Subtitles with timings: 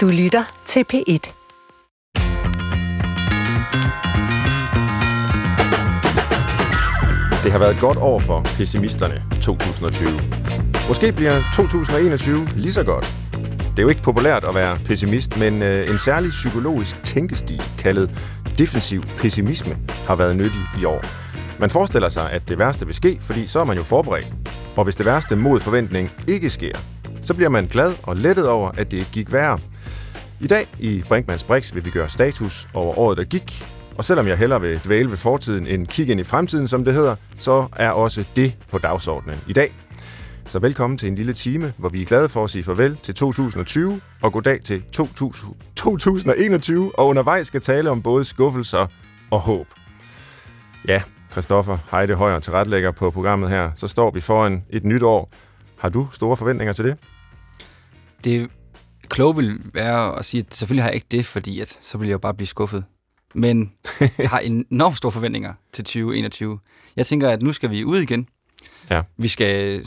[0.00, 1.32] Du lytter til P1.
[7.44, 10.08] Det har været et godt år for pessimisterne 2020.
[10.88, 13.14] Måske bliver 2021 lige så godt.
[13.70, 18.10] Det er jo ikke populært at være pessimist, men øh, en særlig psykologisk tænkestil kaldet
[18.58, 21.04] defensiv pessimisme har været nyttig i år.
[21.58, 24.34] Man forestiller sig, at det værste vil ske, fordi så er man jo forberedt.
[24.76, 26.78] Og hvis det værste mod forventning ikke sker,
[27.22, 29.58] så bliver man glad og lettet over, at det ikke gik værre.
[30.42, 33.64] I dag i Brinkmans Brix vil vi gøre status over året, der gik.
[33.98, 36.94] Og selvom jeg hellere vil dvæle ved fortiden end kigge ind i fremtiden, som det
[36.94, 39.72] hedder, så er også det på dagsordenen i dag.
[40.46, 43.14] Så velkommen til en lille time, hvor vi er glade for at sige farvel til
[43.14, 48.86] 2020 og goddag til 2000, 2021, og undervejs skal tale om både skuffelser
[49.30, 49.66] og håb.
[50.88, 55.30] Ja, Christoffer Heide Højer, tilretlægger på programmet her, så står vi foran et nyt år.
[55.78, 56.96] Har du store forventninger til det?
[58.24, 58.50] Det
[59.10, 62.06] kloge vil være at sige, at selvfølgelig har jeg ikke det, fordi at, så vil
[62.06, 62.84] jeg jo bare blive skuffet.
[63.34, 63.72] Men
[64.18, 66.58] jeg har enormt store forventninger til 2021.
[66.96, 68.28] Jeg tænker, at nu skal vi ud igen.
[68.90, 69.02] Ja.
[69.16, 69.84] Vi skal,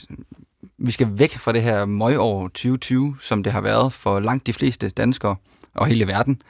[0.77, 4.53] vi skal væk fra det her møgår 2020, som det har været for langt de
[4.53, 5.35] fleste danskere
[5.73, 6.41] og hele verden.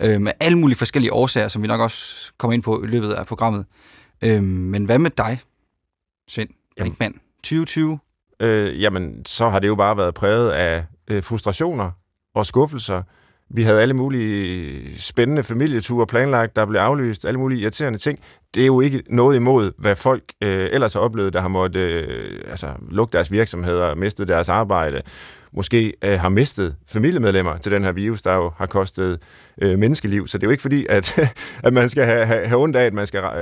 [0.00, 3.12] Øh, med alle mulige forskellige årsager, som vi nok også kommer ind på i løbet
[3.12, 3.66] af programmet.
[4.22, 5.40] Øh, men hvad med dig,
[6.28, 6.48] Svend
[6.80, 7.14] Brinkmann?
[7.42, 7.98] 2020?
[8.40, 11.90] Øh, jamen, så har det jo bare været præget af øh, frustrationer
[12.34, 13.02] og skuffelser.
[13.54, 18.18] Vi havde alle mulige spændende familieture planlagt, der blev aflyst, alle mulige irriterende ting.
[18.54, 21.80] Det er jo ikke noget imod, hvad folk øh, ellers har oplevet, der har måttet
[21.80, 25.02] øh, altså, lukke deres virksomheder, mistet deres arbejde,
[25.52, 29.18] måske øh, har mistet familiemedlemmer til den her virus, der jo har kostet
[29.62, 30.26] øh, menneskeliv.
[30.26, 31.18] Så det er jo ikke fordi, at,
[31.66, 33.32] at man skal have, have, have ondt af, at man skal øh,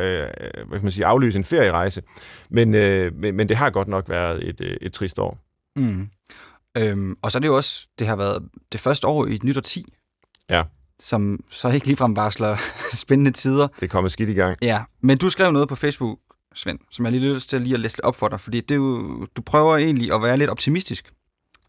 [0.69, 2.03] hvad kan man sige, aflyse en ferierejse.
[2.50, 5.39] Men, øh, men, men det har godt nok været et, øh, et trist år.
[5.77, 6.09] Mm.
[6.77, 9.44] Øhm, og så er det jo også, det har været det første år i et
[9.44, 9.84] nyt årti.
[10.50, 10.62] Ja.
[11.00, 12.56] Som så ikke ligefrem varsler
[12.92, 13.69] spændende tider.
[13.69, 14.58] Det er kommet skidt i gang.
[14.62, 16.19] Ja, men du skrev noget på Facebook,
[16.54, 18.70] Svend, som jeg lige lyst til lige at læse lidt op for dig, fordi det
[18.70, 21.12] er jo, du prøver egentlig at være lidt optimistisk.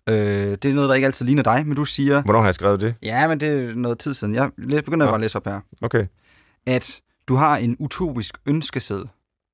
[0.10, 2.22] Øh, det er noget, der ikke altid ligner dig, men du siger...
[2.22, 2.96] Hvornår har jeg skrevet det?
[3.02, 4.36] Ja, men det er noget tid siden.
[4.36, 5.10] Jeg begynder ja.
[5.10, 5.60] bare at læse op her.
[5.82, 6.08] Okay.
[6.66, 9.06] At du har en utopisk ønskesæd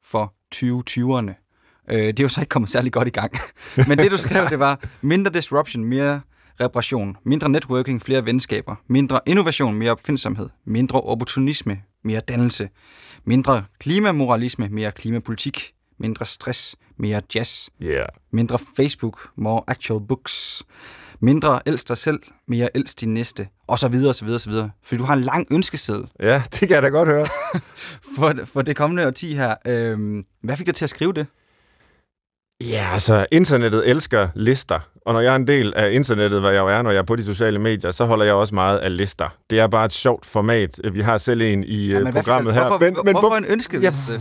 [0.06, 1.45] for 2020'erne.
[1.92, 3.34] Øh, det er jo så ikke kommet særlig godt i gang.
[3.88, 6.22] Men det, du skrev, det var mindre disruption, mere
[6.62, 12.70] reparation, mindre networking, flere venskaber, mindre innovation, mere opfindsomhed, mindre opportunisme, mere dannelse,
[13.26, 18.08] mindre klimamoralisme, mere klimapolitik, mindre stress, mere jazz, Yeah.
[18.32, 20.64] mindre Facebook, more actual books,
[21.20, 24.42] mindre elsk dig selv, mere elsk din næste, og så videre, og så videre, og
[24.42, 24.72] så videre.
[24.84, 27.28] Fordi du har en lang ønskeseddel Ja, det kan jeg da godt høre.
[28.16, 29.56] for, for det kommende årti her.
[29.68, 31.28] Øhm, hvad fik dig til at skrive det?
[32.64, 34.80] Ja, altså, internettet elsker lister.
[35.06, 37.04] Og når jeg er en del af internettet, hvad jeg jo er, når jeg er
[37.04, 39.36] på de sociale medier, så holder jeg også meget af lister.
[39.50, 40.80] Det er bare et sjovt format.
[40.94, 42.68] Vi har selv en i ja, men hvad- programmet her.
[42.68, 44.14] hvorfor- hvorfor en ønskeliste?
[44.14, 44.20] Ja,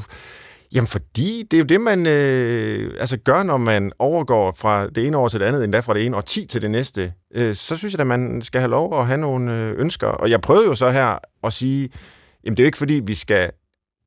[0.75, 5.07] Jamen, fordi det er jo det, man øh, altså gør, når man overgår fra det
[5.07, 7.13] ene år til det andet, endda fra det ene år 10 til det næste.
[7.35, 10.07] Øh, så synes jeg, at man skal have lov at have nogle øh, ønsker.
[10.07, 11.89] Og jeg prøvede jo så her at sige,
[12.45, 13.51] jamen det er jo ikke fordi, vi skal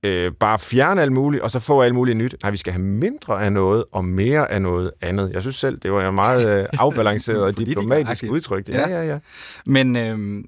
[0.04, 2.36] øh, bare fjerne alt muligt, og så få alt muligt nyt.
[2.44, 5.32] Nej, vi skal have mindre af noget, og mere af noget andet.
[5.34, 8.70] Jeg synes selv, det var en meget øh, afbalanceret og diplomatisk udtryk.
[8.70, 8.90] Ja.
[8.90, 9.20] Ja, ja.
[9.66, 10.46] Men øhm,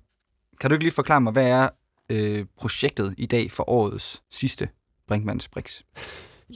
[0.62, 1.70] kan du ikke lige forklare mig, hvad er
[2.12, 4.70] øh, projektet i dag for årets sidste
[5.08, 5.82] Brinkmanns Brix?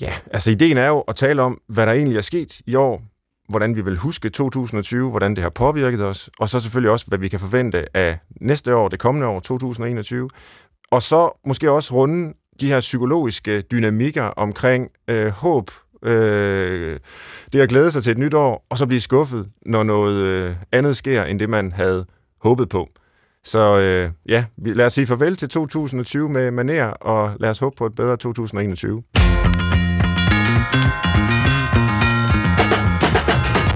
[0.01, 3.03] Ja, altså ideen er jo at tale om, hvad der egentlig er sket i år,
[3.49, 7.17] hvordan vi vil huske 2020, hvordan det har påvirket os, og så selvfølgelig også, hvad
[7.17, 10.29] vi kan forvente af næste år, det kommende år, 2021.
[10.91, 15.71] Og så måske også runde de her psykologiske dynamikker omkring øh, håb,
[16.03, 16.99] øh,
[17.53, 20.55] det at glæde sig til et nyt år, og så blive skuffet, når noget øh,
[20.71, 22.05] andet sker, end det man havde
[22.41, 22.89] håbet på.
[23.43, 27.75] Så øh, ja, lad os sige farvel til 2020 med maner, og lad os håbe
[27.77, 29.03] på et bedre 2021.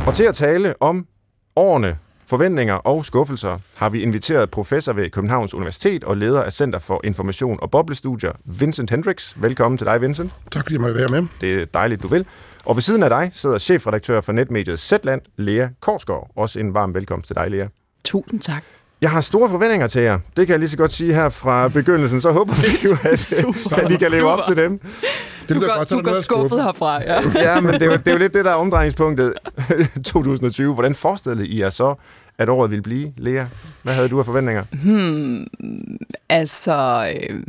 [0.08, 1.08] Og til at tale om
[1.56, 1.98] årene,
[2.30, 7.02] forventninger og skuffelser, har vi inviteret professor ved Københavns Universitet og leder af Center for
[7.04, 9.36] Information og Boblestudier, Vincent Hendricks.
[9.42, 10.32] Velkommen til dig, Vincent.
[10.52, 11.28] Tak fordi jeg måtte være med.
[11.42, 12.26] Det er dejligt, du vil.
[12.66, 16.32] Og ved siden af dig sidder chefredaktør for netmediet Zetland, Lea Korsgaard.
[16.36, 17.68] Også en varm velkomst til dig, Lea.
[18.04, 18.64] Tusind tak.
[19.02, 20.20] Jeg har store forventninger til jer.
[20.38, 22.22] Det kan jeg lige så godt sige her fra begyndelsen.
[22.22, 23.34] Så håber vi jo, at,
[23.84, 24.80] at I kan leve op til dem.
[25.48, 27.14] Det Du går, godt, så er du går skuffet herfra, ja.
[27.54, 29.34] Ja, men det er, jo, det er jo lidt det, der er omdrejningspunktet
[30.06, 30.74] 2020.
[30.74, 31.96] Hvordan forestillede I jer så,
[32.38, 33.14] at året ville blive?
[33.18, 33.46] Lea,
[33.84, 34.64] hvad havde du af forventninger?
[34.84, 35.48] Hmm,
[36.30, 37.44] altså, øh,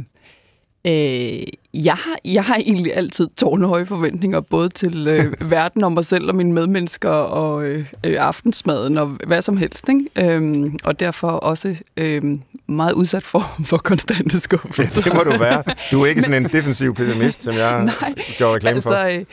[0.89, 6.05] Øh, jeg, har, jeg har egentlig altid tårnhøje forventninger, både til øh, verden og mig
[6.05, 9.89] selv og mine medmennesker og øh, øh, aftensmaden og hvad som helst.
[9.89, 10.35] Ikke?
[10.35, 12.23] Øhm, og derfor også øh,
[12.67, 15.03] meget udsat for, for konstante skuffelser.
[15.07, 15.63] Ja, det må du være.
[15.91, 18.91] Du er ikke sådan en defensiv pessimist, som jeg Nej, gjorde reklame for.
[18.91, 19.25] Altså, øh,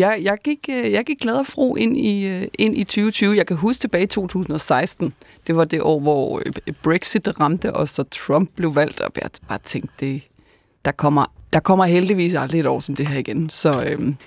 [0.00, 3.36] jeg, jeg, gik, øh, jeg gik glad og fro ind i, øh, ind i 2020.
[3.36, 5.12] Jeg kan huske tilbage i 2016.
[5.46, 9.30] Det var det år, hvor øh, Brexit ramte os, og Trump blev valgt, og jeg
[9.48, 10.22] bare tænkte, det,
[10.84, 13.50] der kommer der kommer heldigvis aldrig et år som det her igen.
[13.50, 14.16] Så, øhm,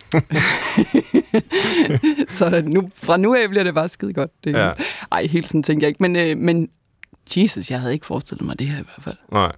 [2.37, 4.43] så nu, fra nu af bliver det bare skide godt.
[4.43, 4.71] Det, Ja.
[5.11, 6.03] Ej, helt sådan tænker jeg ikke.
[6.03, 6.69] Men, øh, men
[7.35, 9.15] Jesus, jeg havde ikke forestillet mig det her i hvert fald.
[9.31, 9.51] Nej.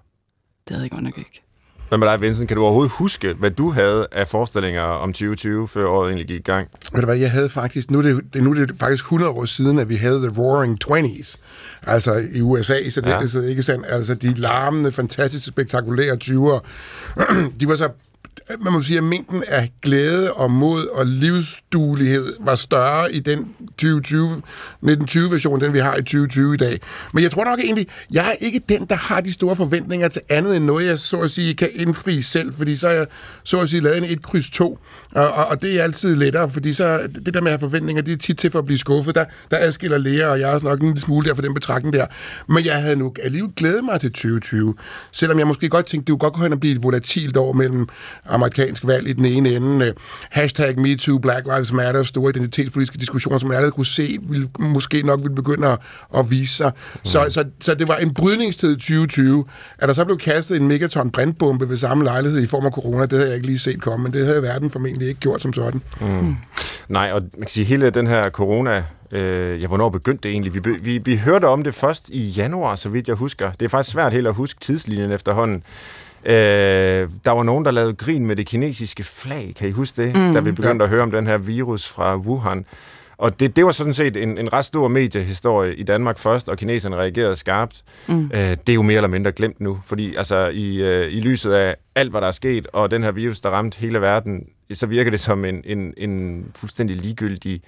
[0.67, 1.41] Det havde jeg godt nok ikke.
[1.89, 2.47] Hvad med dig, Vincent?
[2.47, 6.39] Kan du overhovedet huske, hvad du havde af forestillinger om 2020, før året egentlig gik
[6.39, 6.67] i gang?
[6.93, 9.45] Ved du hvad, jeg havde faktisk, nu er det, nu er det faktisk 100 år
[9.45, 11.37] siden, at vi havde The Roaring Twenties,
[11.83, 13.25] altså i USA, så det Ja.
[13.25, 16.59] så ikke sandt, altså de larmende, fantastisk spektakulære 20'ere,
[17.59, 17.89] de var så
[18.59, 23.55] man må sige, at mængden af glæde og mod og livsduelighed var større i den
[23.77, 24.41] 2020,
[24.83, 26.79] 1920-version, den vi har i 2020 i dag.
[27.13, 30.21] Men jeg tror nok egentlig, jeg er ikke den, der har de store forventninger til
[30.29, 33.07] andet end noget, jeg så at sige kan indfri selv, fordi så har jeg
[33.43, 34.79] så at sige lavet en 1 kryds 2,
[35.15, 38.03] og, og, og det er altid lettere, fordi så det der med at have forventninger,
[38.03, 39.15] det er tit til for at blive skuffet.
[39.15, 41.53] Der, der adskiller læger, og jeg er også nok en lille smule der for den
[41.53, 42.05] betragtning der.
[42.49, 44.75] Men jeg havde nu alligevel glædet mig til 2020,
[45.11, 47.53] selvom jeg måske godt tænkte, det kunne godt gå hen og blive et volatilt år
[47.53, 47.87] mellem
[48.25, 49.93] amerikansk valg i den ene ende, øh,
[50.31, 55.01] hashtag MeToo, Black Lives Matter, store identitetspolitiske diskussioner, som jeg allerede kunne se, ville, måske
[55.01, 55.79] nok ville begynde at,
[56.17, 56.71] at vise sig.
[56.93, 56.99] Mm.
[57.03, 59.45] Så, så, så det var en brydningstid i 2020.
[59.79, 63.01] At der så blev kastet en megaton brandbombe ved samme lejlighed i form af corona,
[63.01, 65.53] det havde jeg ikke lige set komme, men det havde verden formentlig ikke gjort som
[65.53, 65.81] sådan.
[66.87, 70.53] Nej, og man kan sige, hele den her corona, øh, ja, hvornår begyndte det egentlig?
[70.53, 73.51] Vi, vi, vi hørte om det først i januar, så vidt jeg husker.
[73.51, 75.63] Det er faktisk svært helt at huske tidslinjen efterhånden.
[76.25, 76.33] Øh,
[77.25, 80.15] der var nogen, der lavede grin med det kinesiske flag, kan I huske det?
[80.15, 80.33] Mm.
[80.33, 82.65] Da vi begyndte at høre om den her virus fra Wuhan.
[83.17, 86.57] Og det, det var sådan set en, en ret stor mediehistorie i Danmark først, og
[86.57, 87.83] kineserne reagerede skarpt.
[88.07, 88.31] Mm.
[88.33, 91.51] Øh, det er jo mere eller mindre glemt nu, fordi altså, i, øh, i lyset
[91.51, 94.85] af alt, hvad der er sket, og den her virus, der ramte hele verden, så
[94.85, 97.61] virker det som en, en, en fuldstændig ligegyldig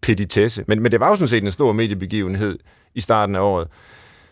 [0.00, 0.64] petitesse.
[0.68, 2.58] Men, men det var jo sådan set en stor mediebegivenhed
[2.94, 3.68] i starten af året.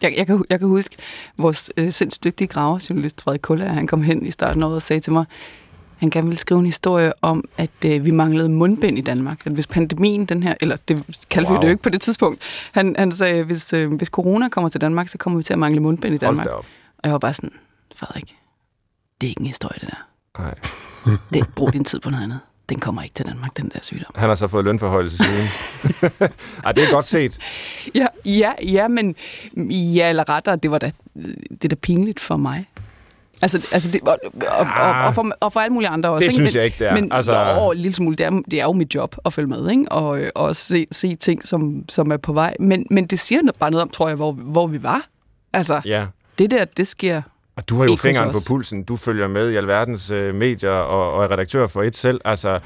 [0.03, 0.97] Jeg, jeg, kan, jeg kan huske,
[1.39, 4.83] vores øh, sindssygt dygtige graverjournalist Frederik Kuller, han kom hen i starten af året og
[4.83, 5.25] sagde til mig,
[5.97, 9.47] han gerne ville skrive en historie om, at øh, vi manglede mundbind i Danmark.
[9.47, 11.59] At hvis pandemien, den her, eller det kaldte wow.
[11.59, 12.43] Vi det jo ikke på det tidspunkt,
[12.73, 15.59] han, han sagde, hvis, øh, hvis corona kommer til Danmark, så kommer vi til at
[15.59, 16.47] mangle mundbind i Danmark.
[16.47, 16.65] Og
[17.05, 17.53] jeg var bare sådan,
[17.97, 18.37] Frederik,
[19.21, 20.43] det er ikke en historie, det der.
[20.43, 20.55] Nej.
[21.33, 22.41] Det, brug din tid på noget andet.
[22.69, 24.13] Den kommer ikke til Danmark, den der sygdom.
[24.15, 25.49] Han har så fået lønforhøjelse siden.
[26.65, 27.39] Ej, det er godt set.
[27.95, 29.15] Ja, ja, ja, men
[29.71, 30.91] ja, eller rettere, det var da,
[31.51, 32.67] det er da pinligt for mig.
[33.43, 34.19] Altså, altså det, og,
[34.51, 36.25] og, og, og, for, og for alle mulige andre også.
[36.25, 36.35] Det ikke?
[36.35, 36.95] synes men, jeg ikke, det er.
[36.95, 39.49] Men Altså- jo, en lille smule, det er, det er jo mit job at følge
[39.49, 39.93] med, ikke?
[39.93, 42.55] Og, og se, se ting, som, som er på vej.
[42.61, 45.07] Men, men det siger bare noget om, tror jeg, hvor, hvor vi var.
[45.53, 46.07] Altså, Ja.
[46.39, 47.23] det der, det sker...
[47.61, 48.83] Og du har jo Ikke fingeren på pulsen.
[48.85, 52.21] Du følger med i alverdens øh, medier og, og er redaktør for et selv.
[52.25, 52.61] Altså,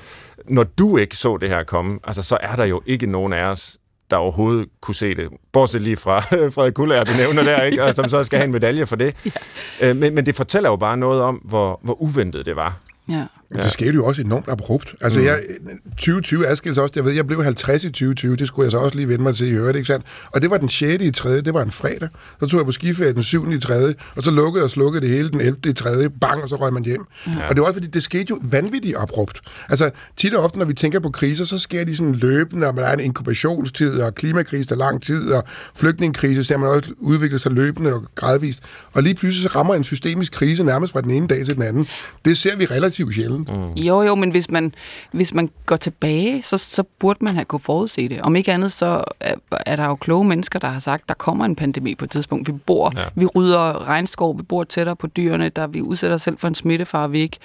[0.49, 3.45] når du ikke så det her komme, altså, så er der jo ikke nogen af
[3.45, 3.79] os,
[4.11, 5.29] der overhovedet kunne se det.
[5.53, 6.21] Bortset lige fra
[6.55, 7.85] Frederik Kuller, du nævner der, ikke?
[7.85, 9.17] Og som så skal have en medalje for det.
[9.81, 9.89] Ja.
[9.89, 12.77] Øh, men, men det fortæller jo bare noget om, hvor, hvor uventet det var.
[13.09, 13.25] Ja.
[13.55, 13.63] Ja.
[13.63, 14.95] Det skete jo også enormt abrupt.
[15.01, 15.27] Altså, mm.
[15.27, 15.41] jeg,
[15.89, 18.79] 2020 adskilte sig også, jeg ved, jeg blev 50 i 2020, det skulle jeg så
[18.79, 20.07] også lige vende mig til i øvrigt, ikke sandt?
[20.33, 21.05] Og det var den 6.
[21.05, 21.41] i 3.
[21.41, 22.09] det var en fredag.
[22.41, 23.53] Så tog jeg på skiferie den 7.
[23.53, 23.95] i 3.
[24.17, 25.57] og så lukkede og slukkede det hele den 11.
[25.67, 26.11] i 3.
[26.21, 27.05] bang, og så røg man hjem.
[27.27, 27.49] Ja.
[27.49, 29.41] Og det var også, fordi det skete jo vanvittigt abrupt.
[29.69, 32.75] Altså, tit og ofte, når vi tænker på kriser, så sker de sådan løbende, og
[32.75, 37.39] man er en inkubationstid, og klimakrise der lang tid, og flygtningekrise, ser man også udvikle
[37.39, 38.63] sig løbende og gradvist.
[38.93, 41.63] Og lige pludselig så rammer en systemisk krise nærmest fra den ene dag til den
[41.63, 41.87] anden.
[42.25, 43.34] Det ser vi relativt sjældent.
[43.39, 43.73] Mm.
[43.73, 44.75] Jo, jo, men hvis man,
[45.13, 48.21] hvis man går tilbage, så, så burde man have kunne forudse det.
[48.21, 49.35] Om ikke andet, så er,
[49.67, 52.49] er der jo kloge mennesker, der har sagt, der kommer en pandemi på et tidspunkt.
[52.49, 53.05] Vi bor, Ja.
[53.15, 56.55] vi rydder regnskov, vi bor tættere på dyrene, der vi udsætter os selv for en
[56.55, 57.37] smittefare, vi ikke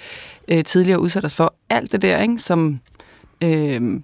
[0.48, 1.54] øh, tidligere udsætter os for.
[1.70, 2.80] Alt det der, ikke, som
[3.40, 4.00] øh,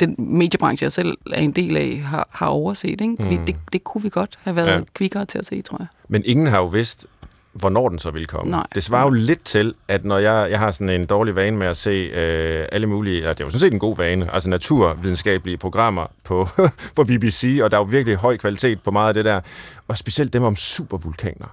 [0.00, 3.00] den mediebranche, jeg selv er en del af, har, har overset.
[3.00, 3.16] Ikke?
[3.18, 4.80] Vi, det, det kunne vi godt have været ja.
[4.94, 5.86] kvikkere til at se, tror jeg.
[6.08, 7.06] Men ingen har jo vidst,
[7.52, 8.50] hvornår den så ville komme.
[8.50, 8.66] Nej.
[8.74, 11.66] Det svarer jo lidt til, at når jeg, jeg har sådan en dårlig vane med
[11.66, 14.50] at se øh, alle mulige, eller det er jo sådan set en god vane, altså
[14.50, 16.48] naturvidenskabelige programmer på,
[16.96, 19.40] på BBC, og der er jo virkelig høj kvalitet på meget af det der,
[19.88, 21.46] og specielt dem om supervulkaner.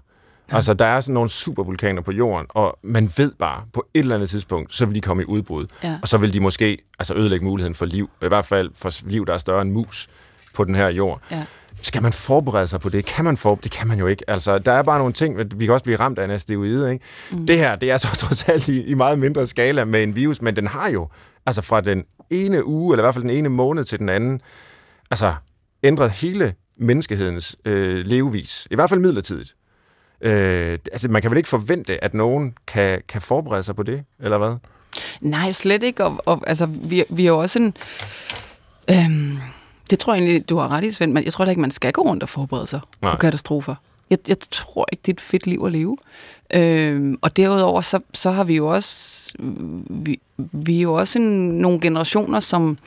[0.52, 0.56] Ja.
[0.56, 4.16] Altså, der er sådan nogle supervulkaner på jorden, og man ved bare, på et eller
[4.16, 5.66] andet tidspunkt, så vil de komme i udbrud.
[5.84, 5.98] Ja.
[6.02, 9.26] Og så vil de måske altså, ødelægge muligheden for liv, i hvert fald for liv,
[9.26, 10.10] der er større end mus.
[10.54, 11.22] på den her jord.
[11.32, 11.46] Ja.
[11.82, 13.06] Skal man forberede sig på det?
[13.06, 13.56] Kan man for...
[13.56, 14.30] Det kan man jo ikke.
[14.30, 16.92] Altså, der er bare nogle ting, vi kan også blive ramt af en asteroide.
[16.94, 17.06] Ikke?
[17.32, 17.46] Mm.
[17.46, 20.42] Det her, det er så trods alt i, i meget mindre skala med en virus,
[20.42, 21.10] men den har jo,
[21.46, 24.42] altså fra den ene uge, eller i hvert fald den ene måned til den anden,
[25.12, 25.36] altså
[25.84, 28.68] ændret hele menneskehedens øh, levevis.
[28.72, 29.56] I hvert fald midlertidigt.
[30.22, 34.04] Øh, altså, man kan vel ikke forvente, at nogen kan, kan forberede sig på det,
[34.20, 34.56] eller hvad?
[35.22, 36.06] Nej, slet ikke.
[36.06, 37.78] Og, og altså, vi, vi er jo også en...
[38.90, 39.38] Øhm,
[39.90, 41.72] det tror jeg egentlig, du har ret i, Svend, men jeg tror da ikke, man
[41.72, 43.12] skal gå rundt og forberede sig Nej.
[43.12, 43.76] på katastrofer.
[44.10, 45.98] Jeg, jeg tror ikke, det er et fedt liv at leve.
[46.54, 49.16] Øhm, og derudover, så, så har vi jo også...
[49.90, 52.78] Vi, vi er jo også en, nogle generationer, som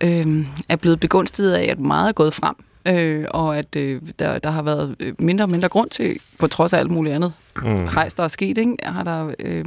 [0.00, 2.54] øhm, er blevet begunstiget af, at meget er gået frem.
[2.88, 6.46] Øh, og at øh, der, der har været øh, mindre og mindre grund til, på
[6.46, 7.88] trods af alt muligt andet mm.
[7.88, 8.76] hejs, der er sket, ikke?
[8.82, 9.64] har der øh,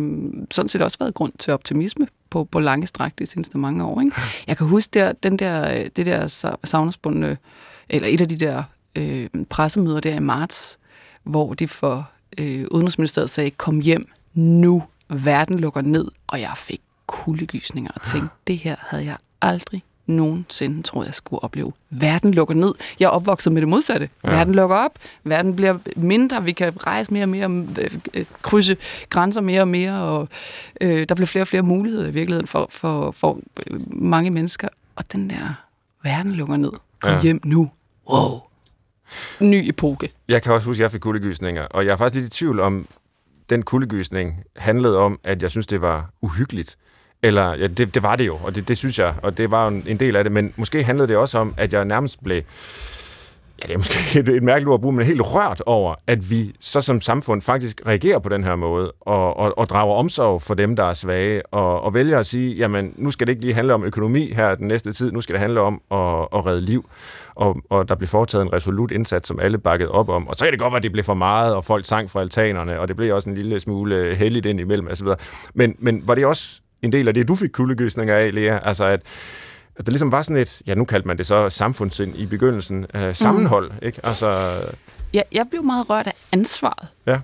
[0.51, 4.01] sådan set også været grund til optimisme på, på lange stræk de seneste mange år.
[4.01, 4.15] Ikke?
[4.47, 6.27] Jeg kan huske der, den der, det der
[6.63, 7.37] savnersbundne,
[7.89, 8.63] eller et af de der
[8.95, 10.79] øh, pressemøder der i marts,
[11.23, 16.81] hvor de for øh, Udenrigsministeriet sagde, kom hjem nu, verden lukker ned, og jeg fik
[17.07, 21.71] kuldegysninger og tænkte, det her havde jeg aldrig nogensinde troede, jeg skulle opleve.
[21.89, 22.73] Verden lukker ned.
[22.99, 24.09] Jeg er opvokset med det modsatte.
[24.23, 24.29] Ja.
[24.29, 24.91] Verden lukker op.
[25.23, 26.43] Verden bliver mindre.
[26.43, 27.65] Vi kan rejse mere og mere,
[28.13, 28.77] øh, krydse
[29.09, 30.27] grænser mere og mere, og
[30.81, 34.67] øh, der bliver flere og flere muligheder i virkeligheden for, for, for øh, mange mennesker.
[34.95, 35.53] Og den der,
[36.03, 36.71] verden lukker ned.
[36.99, 37.21] Kom ja.
[37.21, 37.69] hjem nu.
[38.09, 38.39] Wow.
[39.39, 40.09] Ny epoke.
[40.27, 42.59] Jeg kan også huske, at jeg fik kuldegysninger, og jeg er faktisk lidt i tvivl
[42.59, 42.87] om,
[43.49, 46.77] den kuldegysning handlede om, at jeg synes, det var uhyggeligt.
[47.23, 49.67] Eller, ja, det, det var det jo, og det, det synes jeg, og det var
[49.67, 52.41] en, en del af det, men måske handlede det også om, at jeg nærmest blev,
[53.61, 56.29] ja, det er måske et, et mærkeligt ord at bruge, men helt rørt over, at
[56.29, 60.41] vi så som samfund faktisk reagerer på den her måde, og, og, og drager omsorg
[60.41, 63.43] for dem, der er svage, og, og vælger at sige, jamen, nu skal det ikke
[63.43, 66.45] lige handle om økonomi her den næste tid, nu skal det handle om at, at
[66.45, 66.89] redde liv,
[67.35, 70.45] og, og der blev foretaget en resolut indsats, som alle bakkede op om, og så
[70.45, 72.87] kan det godt være, at det blev for meget, og folk sang fra altanerne, og
[72.87, 75.07] det blev også en lille smule heldigt ind imellem, osv.
[75.53, 78.59] Men, men var det også en del af det, du fik kuldegysninger af, Lea.
[78.63, 79.01] Altså, at,
[79.75, 82.85] at der ligesom var sådan et, ja, nu kaldte man det så samfundssind i begyndelsen,
[82.93, 83.77] øh, sammenhold, mm.
[83.81, 83.99] ikke?
[84.03, 84.61] Altså...
[85.13, 86.87] Ja, jeg blev meget rørt af ansvaret.
[87.05, 87.19] Ja.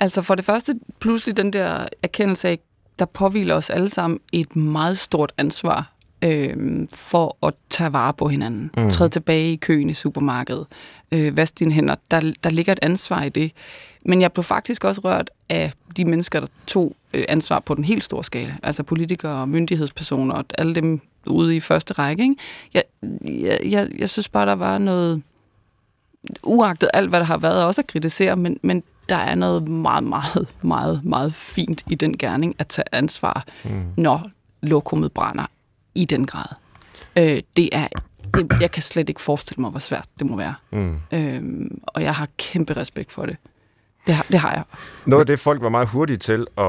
[0.00, 2.58] Altså for det første, pludselig den der erkendelse af,
[2.98, 5.92] der påviler os alle sammen et meget stort ansvar
[6.22, 8.70] øh, for at tage vare på hinanden.
[8.76, 8.90] Mm.
[8.90, 10.66] Træde tilbage i køen i supermarkedet.
[11.12, 11.94] Øh, vask dine hænder.
[12.10, 13.52] Der, der ligger et ansvar i det.
[14.06, 16.96] Men jeg blev faktisk også rørt af de mennesker, der tog
[17.28, 18.54] ansvar på den helt store skala.
[18.62, 22.22] Altså politikere og myndighedspersoner og alle dem ude i første række.
[22.22, 22.36] Ikke?
[22.74, 22.82] Jeg,
[23.24, 25.22] jeg, jeg, jeg synes bare, der var noget
[26.42, 30.04] uagtet alt, hvad der har været, også at kritisere, men, men der er noget meget,
[30.04, 33.84] meget, meget, meget fint i den gerning at tage ansvar, mm.
[33.96, 34.22] når
[34.62, 35.46] lokummet brænder
[35.94, 36.46] i den grad.
[37.16, 37.88] Øh, det er
[38.34, 40.54] det, jeg kan slet ikke forestille mig, hvor svært det må være.
[40.70, 40.96] Mm.
[41.12, 43.36] Øhm, og jeg har kæmpe respekt for det.
[44.06, 44.64] Det har, det har jeg.
[45.06, 46.66] Noget af det, folk var meget hurtige til at,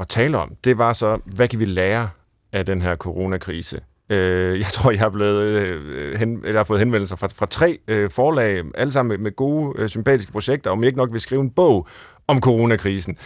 [0.00, 2.08] at, tale om, det var så, hvad kan vi lære
[2.52, 3.80] af den her coronakrise?
[4.10, 7.78] Øh, jeg tror, jeg har, blevet, øh, hen, jeg har fået henvendelser fra, fra tre
[7.88, 11.20] øh, forlag, alle sammen med, med gode, øh, sympatiske projekter, om jeg ikke nok vil
[11.20, 11.88] skrive en bog
[12.28, 13.16] om coronakrisen.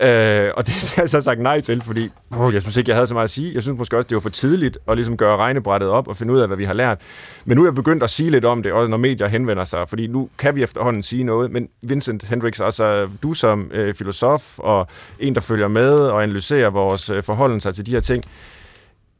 [0.00, 2.96] Øh, og det har jeg så sagt nej til, fordi oh, jeg synes ikke, jeg
[2.96, 3.54] havde så meget at sige.
[3.54, 6.32] Jeg synes måske også, det var for tidligt at ligesom gøre regnebrættet op og finde
[6.32, 7.00] ud af, hvad vi har lært.
[7.44, 9.88] Men nu er jeg begyndt at sige lidt om det, også når medier henvender sig,
[9.88, 11.50] fordi nu kan vi efterhånden sige noget.
[11.50, 14.86] Men Vincent Hendricks, altså du som øh, filosof og
[15.18, 18.24] en, der følger med og analyserer vores øh, forholdelser til de her ting,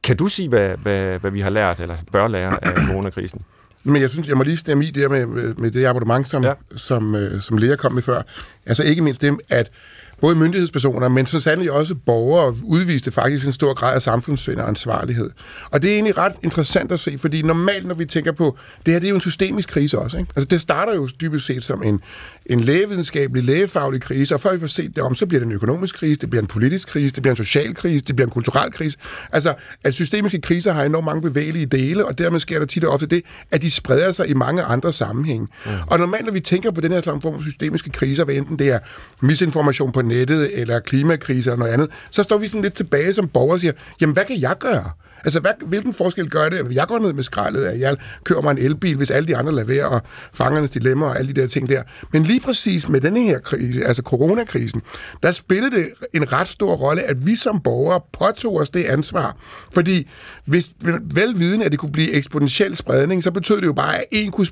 [0.02, 3.40] kan du sige, hvad, hvad, hvad vi har lært, eller bør lære af coronakrisen?
[3.84, 6.44] Men jeg synes, jeg må lige stemme i det med, med, med det abonnement, som,
[6.44, 6.52] ja.
[6.76, 8.22] som, øh, som Lea kom med før.
[8.66, 9.70] Altså ikke mindst dem, at
[10.20, 14.68] både myndighedspersoner, men så sandelig også borgere udviste faktisk en stor grad af samfundssind og
[14.68, 15.30] ansvarlighed.
[15.70, 18.92] Og det er egentlig ret interessant at se, fordi normalt, når vi tænker på, det
[18.92, 20.18] her det er jo en systemisk krise også.
[20.18, 20.30] Ikke?
[20.36, 22.00] Altså det starter jo dybest set som en,
[22.46, 25.52] en lægevidenskabelig, lægefaglig krise, og før vi får set det om, så bliver det en
[25.52, 28.32] økonomisk krise, det bliver en politisk krise, det bliver en social krise, det bliver en
[28.32, 28.98] kulturel krise.
[29.32, 29.54] Altså,
[29.84, 33.06] at systemiske kriser har enormt mange bevægelige dele, og dermed sker der tit og ofte
[33.06, 35.48] det, at de spreder sig i mange andre sammenhænge.
[35.66, 35.72] Mm.
[35.86, 38.58] Og normalt, når vi tænker på den her slags form for systemiske kriser, hvad enten
[38.58, 38.78] det er
[39.20, 43.28] misinformation på nettet, eller klimakrise eller noget andet, så står vi sådan lidt tilbage som
[43.28, 44.90] borgere og siger, jamen hvad kan jeg gøre?
[45.26, 48.42] Altså, hvad, hvilken forskel gør det, at jeg går ned med skraldet, at jeg kører
[48.42, 50.02] mig en elbil, hvis alle de andre lader være, og
[50.34, 51.82] fangernes dilemma og alle de der ting der.
[52.12, 54.82] Men lige præcis med denne her krise, altså coronakrisen,
[55.22, 59.36] der spillede det en ret stor rolle, at vi som borgere påtog os det ansvar.
[59.72, 60.08] Fordi
[60.44, 60.70] hvis
[61.14, 64.46] velviden, at det kunne blive eksponentiel spredning, så betød det jo bare, at en kunne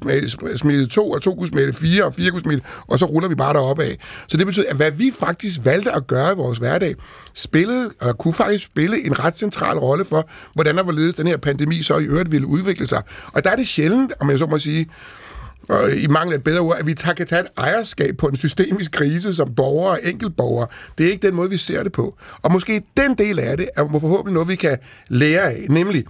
[0.56, 3.34] smitte to, og to kunne smitte fire, og fire kunne smitte, og så ruller vi
[3.34, 3.98] bare deroppe af.
[4.28, 6.94] Så det betød, at hvad vi faktisk valgte at gøre i vores hverdag,
[7.34, 10.28] spillede, og kunne faktisk spille en ret central rolle for,
[10.64, 13.02] hvordan og hvorledes den her pandemi så i øvrigt ville udvikle sig.
[13.32, 14.86] Og der er det sjældent, om jeg så må sige,
[15.68, 18.36] og i mangel af et bedre ord, at vi kan tage et ejerskab på en
[18.36, 20.66] systemisk krise som borgere og enkeltborgere.
[20.98, 22.18] Det er ikke den måde, vi ser det på.
[22.42, 24.78] Og måske den del af det er forhåbentlig noget, vi kan
[25.08, 26.04] lære af, nemlig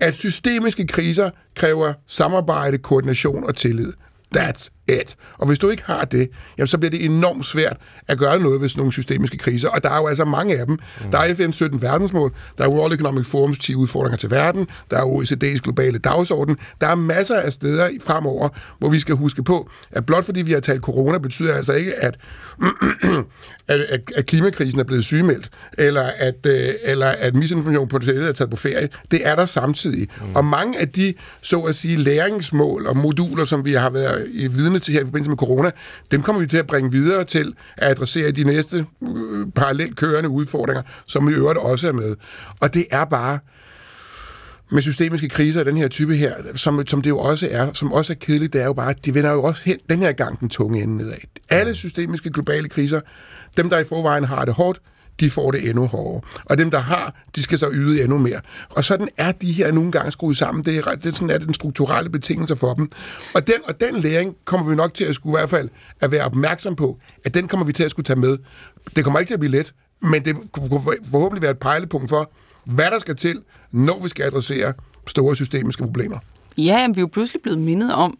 [0.00, 3.92] at systemiske kriser kræver samarbejde, koordination og tillid.
[4.36, 5.16] That's it.
[5.38, 6.28] Og hvis du ikke har det,
[6.58, 7.76] jamen, så bliver det enormt svært
[8.08, 9.68] at gøre noget ved sådan nogle systemiske kriser.
[9.68, 10.78] Og der er jo altså mange af dem.
[11.04, 11.10] Mm.
[11.10, 14.96] Der er FN's 17 verdensmål, der er World Economic Forums 10 udfordringer til verden, der
[14.96, 16.56] er OECD's globale dagsorden.
[16.80, 20.52] Der er masser af steder fremover, hvor vi skal huske på, at blot fordi vi
[20.52, 22.18] har talt corona, betyder altså ikke, at,
[23.68, 28.28] at, at, at klimakrisen er blevet sygemeldt, eller at, øh, eller at misinformation på det
[28.28, 28.88] er taget på ferie.
[29.10, 30.08] Det er der samtidig.
[30.20, 30.36] Mm.
[30.36, 34.46] Og mange af de, så at sige, læringsmål og moduler, som vi har været i
[34.46, 35.70] vidne til her i forbindelse med corona,
[36.10, 40.28] dem kommer vi til at bringe videre til at adressere de næste øh, parallelt kørende
[40.28, 42.16] udfordringer, som i øvrigt også er med.
[42.60, 43.38] Og det er bare
[44.70, 47.92] med systemiske kriser af den her type her, som, som det jo også er, som
[47.92, 50.12] også er kedeligt, det er jo bare, at de vender jo også hen, den her
[50.12, 51.18] gang den tunge ende nedad.
[51.48, 53.00] Alle systemiske globale kriser,
[53.56, 54.80] dem der i forvejen har det hårdt,
[55.20, 56.20] de får det endnu hårdere.
[56.44, 58.40] Og dem, der har, de skal så yde endnu mere.
[58.70, 60.64] Og sådan er de her nogle gange skruet sammen.
[60.64, 62.90] Det er, det er sådan er den strukturelle betingelse for dem.
[63.34, 65.68] Og den, og den læring kommer vi nok til at skulle i hvert fald
[66.00, 68.38] at være opmærksom på, at den kommer vi til at skulle tage med.
[68.96, 72.30] Det kommer ikke til at blive let, men det kunne forhåbentlig være et pejlepunkt for,
[72.64, 74.72] hvad der skal til, når vi skal adressere
[75.06, 76.18] store systemiske problemer.
[76.58, 78.18] Ja, vi er jo pludselig blevet mindet om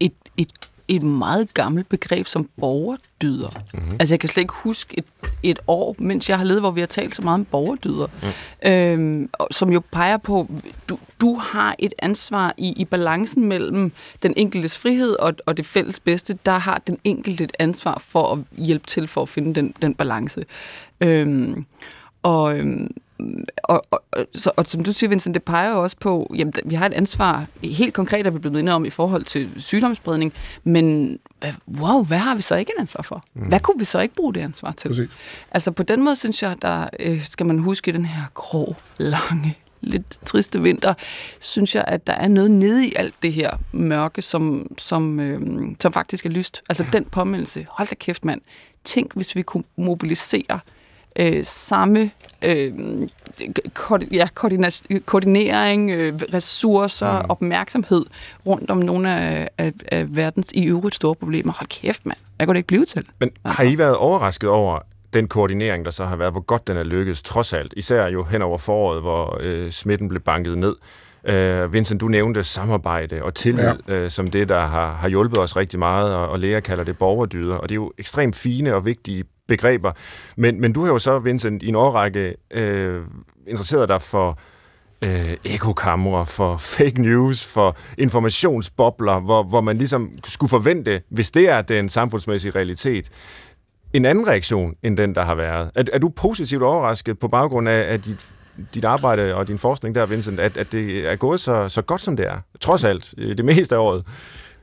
[0.00, 0.52] et, et
[0.88, 3.48] et meget gammelt begreb som borgerdyder.
[3.74, 3.96] Mm-hmm.
[4.00, 5.04] Altså jeg kan slet ikke huske et,
[5.42, 8.06] et år, mens jeg har levet, hvor vi har talt så meget om borgerdyder,
[8.62, 8.68] mm.
[8.70, 10.50] øhm, som jo peger på,
[10.88, 15.66] du, du har et ansvar i, i balancen mellem den enkeltes frihed og, og det
[15.66, 16.38] fælles bedste.
[16.46, 19.94] Der har den enkelte et ansvar for at hjælpe til for at finde den, den
[19.94, 20.44] balance.
[21.00, 21.66] Øhm,
[22.22, 22.90] og, øhm,
[23.64, 24.00] og, og,
[24.34, 26.92] så, og som du siger, Vincent, det peger jo også på, jamen, vi har et
[26.92, 30.32] ansvar, helt konkret er vi blevet enige om i forhold til sygdomsspredning,
[30.64, 31.18] men
[31.68, 33.24] wow, hvad har vi så ikke et ansvar for?
[33.34, 33.48] Mm.
[33.48, 34.88] Hvad kunne vi så ikke bruge det ansvar til?
[34.88, 35.10] Præcis.
[35.50, 39.58] Altså på den måde synes jeg, der øh, skal man huske den her grå, lange,
[39.80, 40.94] lidt triste vinter,
[41.40, 45.40] synes jeg, at der er noget nede i alt det her mørke, som, som, øh,
[45.80, 46.62] som faktisk er lyst.
[46.68, 48.40] Altså den påmeldelse, hold da kæft mand,
[48.84, 50.60] tænk hvis vi kunne mobilisere
[51.16, 52.10] øh, samme
[52.42, 52.72] øh,
[54.12, 54.28] ja,
[55.06, 57.30] koordinering, øh, ressourcer, mm.
[57.30, 58.04] opmærksomhed
[58.46, 61.52] rundt om nogle af, af, af verdens i øvrigt store problemer.
[61.52, 62.18] Hold kæft, mand.
[62.36, 63.06] Hvad kunne det ikke blive til?
[63.18, 63.62] Men altså.
[63.62, 64.78] har I været overrasket over
[65.12, 67.74] den koordinering, der så har været, hvor godt den er lykkedes, trods alt?
[67.76, 70.76] Især jo hen over foråret, hvor øh, smitten blev banket ned.
[71.28, 74.04] Uh, Vincent, du nævnte samarbejde og tillid ja.
[74.04, 76.98] uh, som det, der har, har hjulpet os rigtig meget, og, og Lea kalder det
[76.98, 79.92] borgerdyder, og det er jo ekstremt fine og vigtige begreber.
[80.36, 83.02] Men, men du har jo så, Vincent, i en årrække øh,
[83.46, 84.38] interesseret dig for
[85.02, 91.50] øh, ekokammer, for fake news, for informationsbobler, hvor, hvor man ligesom skulle forvente, hvis det
[91.50, 93.10] er den samfundsmæssige realitet,
[93.92, 95.70] en anden reaktion end den, der har været.
[95.74, 98.26] Er, er du positivt overrasket på baggrund af, af dit,
[98.74, 102.00] dit arbejde og din forskning der, Vincent, at, at det er gået så, så godt,
[102.00, 102.36] som det er?
[102.60, 104.04] Trods alt, det meste af året.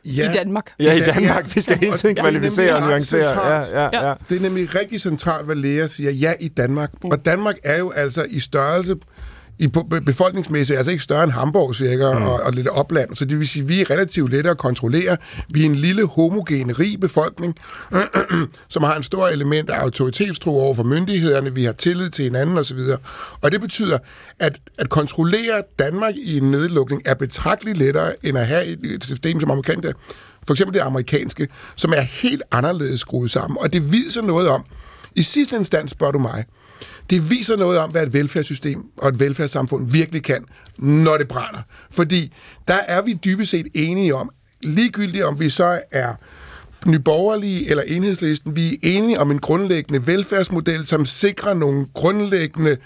[0.05, 0.71] Ja, I Danmark.
[0.79, 1.55] Ja, i Danmark.
[1.55, 3.47] Vi skal hele tiden kvalificere og nuancere.
[3.47, 4.13] Ja, ja, ja.
[4.29, 6.11] Det er nemlig rigtig centralt, hvad læger siger.
[6.11, 6.91] Ja, i Danmark.
[7.03, 8.95] Og Danmark er jo altså i størrelse
[9.61, 9.67] i
[10.05, 12.23] befolkningsmæssigt, altså ikke større end Hamburg cirka, mm.
[12.23, 13.15] og, og lidt opland.
[13.15, 15.17] Så det vil sige, at vi er relativt lette at kontrollere.
[15.49, 17.55] Vi er en lille, homogen, rig befolkning,
[18.69, 21.55] som har en stor element af autoritetstro over for myndighederne.
[21.55, 22.79] Vi har tillid til hinanden osv.
[23.41, 23.97] Og det betyder,
[24.39, 29.39] at at kontrollere Danmark i en nedlukning er betragteligt lettere, end at have et system
[29.39, 29.93] som amerikanske,
[30.47, 33.57] for eksempel det amerikanske, som er helt anderledes skruet sammen.
[33.61, 34.65] Og det viser noget om,
[35.15, 36.45] i sidste instans spørger du mig,
[37.11, 40.45] det viser noget om, hvad et velfærdssystem og et velfærdssamfund virkelig kan,
[40.77, 41.61] når det brænder.
[41.91, 42.33] Fordi
[42.67, 44.29] der er vi dybest set enige om,
[44.63, 46.13] ligegyldigt om vi så er
[46.85, 52.77] nyborgerlige eller enhedslisten, vi er enige om en grundlæggende velfærdsmodel, som sikrer nogle grundlæggende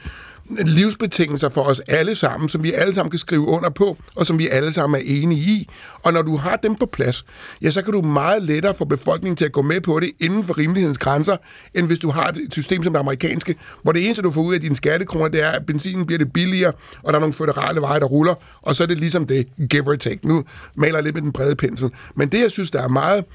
[0.49, 4.39] livsbetingelser for os alle sammen, som vi alle sammen kan skrive under på, og som
[4.39, 5.69] vi alle sammen er enige i.
[6.03, 7.25] Og når du har dem på plads,
[7.61, 10.43] ja, så kan du meget lettere få befolkningen til at gå med på det inden
[10.43, 11.37] for rimelighedens grænser,
[11.73, 14.53] end hvis du har et system som det amerikanske, hvor det eneste, du får ud
[14.53, 17.81] af dine skattekroner, det er, at benzinen bliver det billigere, og der er nogle føderale
[17.81, 20.27] veje, der ruller, og så er det ligesom det, give or take.
[20.27, 20.43] Nu
[20.75, 21.89] maler jeg lidt med den brede pensel.
[22.15, 23.25] Men det, jeg synes, der er meget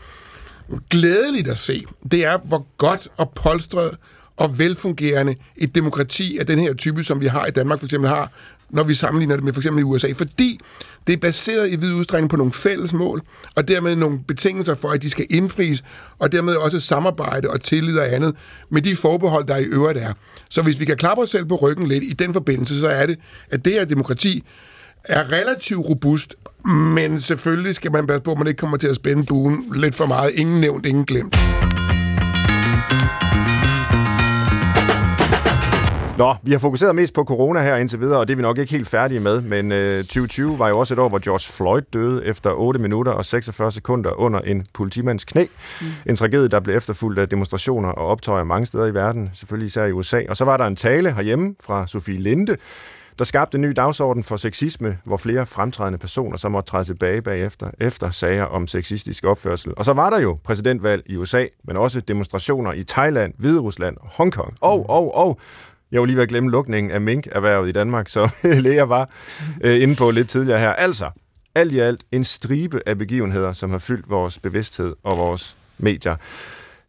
[0.91, 3.97] glædeligt at se, det er, hvor godt og polstret
[4.41, 8.09] og velfungerende et demokrati af den her type, som vi har i Danmark, for eksempel
[8.11, 8.33] har
[8.71, 10.61] når vi sammenligner det med for eksempel i USA, fordi
[11.07, 13.21] det er baseret i vid udstrækning på nogle fælles mål,
[13.57, 15.85] og dermed nogle betingelser for, at de skal indfries,
[16.19, 18.35] og dermed også samarbejde og tillid og andet
[18.71, 20.13] med de forbehold, der i øvrigt er.
[20.51, 23.07] Så hvis vi kan klappe os selv på ryggen lidt i den forbindelse, så er
[23.07, 23.19] det,
[23.51, 24.45] at det her demokrati
[25.05, 26.35] er relativt robust,
[26.67, 29.95] men selvfølgelig skal man passe på, at man ikke kommer til at spænde buen lidt
[29.95, 30.31] for meget.
[30.35, 31.37] Ingen nævnt, ingen glemt.
[36.21, 38.59] Nå, vi har fokuseret mest på corona her indtil videre, og det er vi nok
[38.59, 41.83] ikke helt færdige med, men øh, 2020 var jo også et år, hvor George Floyd
[41.93, 45.45] døde efter 8 minutter og 46 sekunder under en politimands knæ.
[45.81, 45.87] Mm.
[46.07, 49.85] En tragedie, der blev efterfulgt af demonstrationer og optøjer mange steder i verden, selvfølgelig især
[49.85, 50.23] i USA.
[50.29, 52.57] Og så var der en tale herhjemme fra Sofie Linde,
[53.21, 57.23] der skabte en ny dagsorden for sexisme, hvor flere fremtrædende personer så måtte træde tilbage
[57.23, 59.73] bagefter, efter sager om sexistisk opførsel.
[59.77, 64.57] Og så var der jo præsidentvalg i USA, men også demonstrationer i Thailand, Hviderusland, Hongkong
[64.61, 65.41] og, og, og
[65.93, 68.31] jeg var lige ved at glemme lukningen af mink-erhvervet i Danmark, så
[68.65, 69.11] Lea var
[69.65, 70.71] øh, inde på lidt tidligere her.
[70.71, 71.11] Altså,
[71.55, 76.17] alt i alt en stribe af begivenheder, som har fyldt vores bevidsthed og vores medier.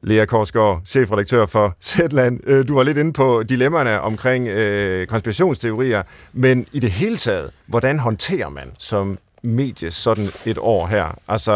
[0.02, 2.40] Lea Korsgaard, chefredaktør for Zetland.
[2.44, 7.52] Øh, du var lidt inde på dilemmaerne omkring øh, konspirationsteorier, men i det hele taget,
[7.66, 11.18] hvordan håndterer man som medie sådan et år her?
[11.28, 11.52] Altså,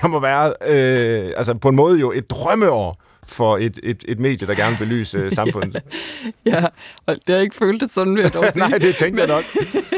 [0.00, 3.02] der må være øh, altså på en måde jo et drømmeår
[3.32, 5.82] for et, et, et medie, der gerne vil belyse øh, samfundet.
[6.46, 6.64] ja,
[7.06, 8.68] og det har jeg ikke følt det sådan, vil jeg dog sige.
[8.68, 9.44] Nej, det tænkte jeg nok.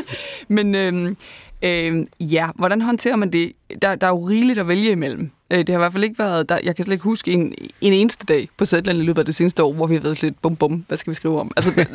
[0.49, 1.16] Men øhm,
[1.62, 3.53] øhm, ja, hvordan håndterer man det?
[3.83, 5.31] Der, der er jo rigeligt at vælge imellem.
[5.51, 7.55] Øh, Det har i hvert fald ikke været, der, jeg kan slet ikke huske en,
[7.81, 10.23] en eneste dag på Zetland i løbet af det seneste år, hvor vi har været
[10.23, 11.51] lidt bum bum, hvad skal vi skrive om?
[11.57, 11.87] Altså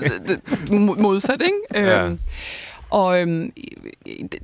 [0.99, 1.85] modsat, ikke?
[1.89, 2.05] Ja.
[2.05, 2.19] Øhm,
[2.89, 3.51] og øhm,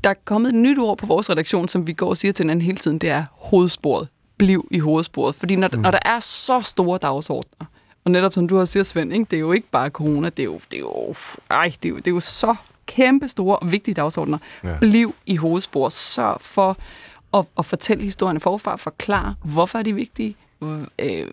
[0.04, 2.44] der er kommet et nyt ord på vores redaktion, som vi går og siger til
[2.44, 4.08] hinanden hele tiden, det er hovedsporet.
[4.38, 5.36] Bliv i hovedsporet.
[5.36, 5.80] Fordi når, mm.
[5.80, 7.66] når der er så store dagsordner,
[8.06, 10.40] og netop som du har siger, Svend, ikke, det er jo ikke bare corona, det
[10.40, 11.16] er jo, det er jo,
[11.50, 14.38] ej, det er jo, det er jo så kæmpe store og vigtige dagsordner.
[14.64, 14.78] Ja.
[14.80, 15.90] Bliv i hovedspor.
[15.90, 16.78] Sørg for
[17.34, 21.28] at, at fortælle historierne forfra, forklare, hvorfor er de vigtige, øh, øh,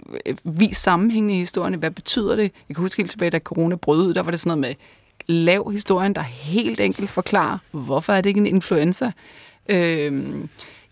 [0.44, 2.52] vis sammenhængende i historierne, hvad betyder det?
[2.68, 4.74] Jeg kan huske helt tilbage, da corona brød ud, der var det sådan noget med,
[5.26, 9.12] lav historien, der helt enkelt forklarer, hvorfor er det ikke en influenza?
[9.68, 10.34] Øh,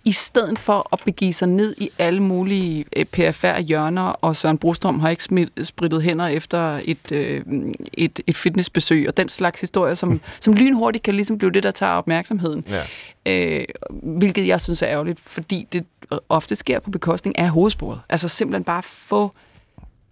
[0.05, 5.01] i stedet for at begive sig ned i alle mulige øh, PFR-hjørner, og Søren Brostrøm
[5.01, 7.45] har ikke smid, sprittet hænder efter et, øh,
[7.93, 11.71] et, et fitnessbesøg, og den slags historier, som, som lynhurtigt kan ligesom blive det, der
[11.71, 12.65] tager opmærksomheden.
[12.69, 12.83] Ja.
[13.27, 13.65] Øh,
[14.03, 15.85] hvilket jeg synes er ærgerligt, fordi det
[16.29, 18.01] ofte sker på bekostning af hovedsporet.
[18.09, 19.33] Altså simpelthen bare få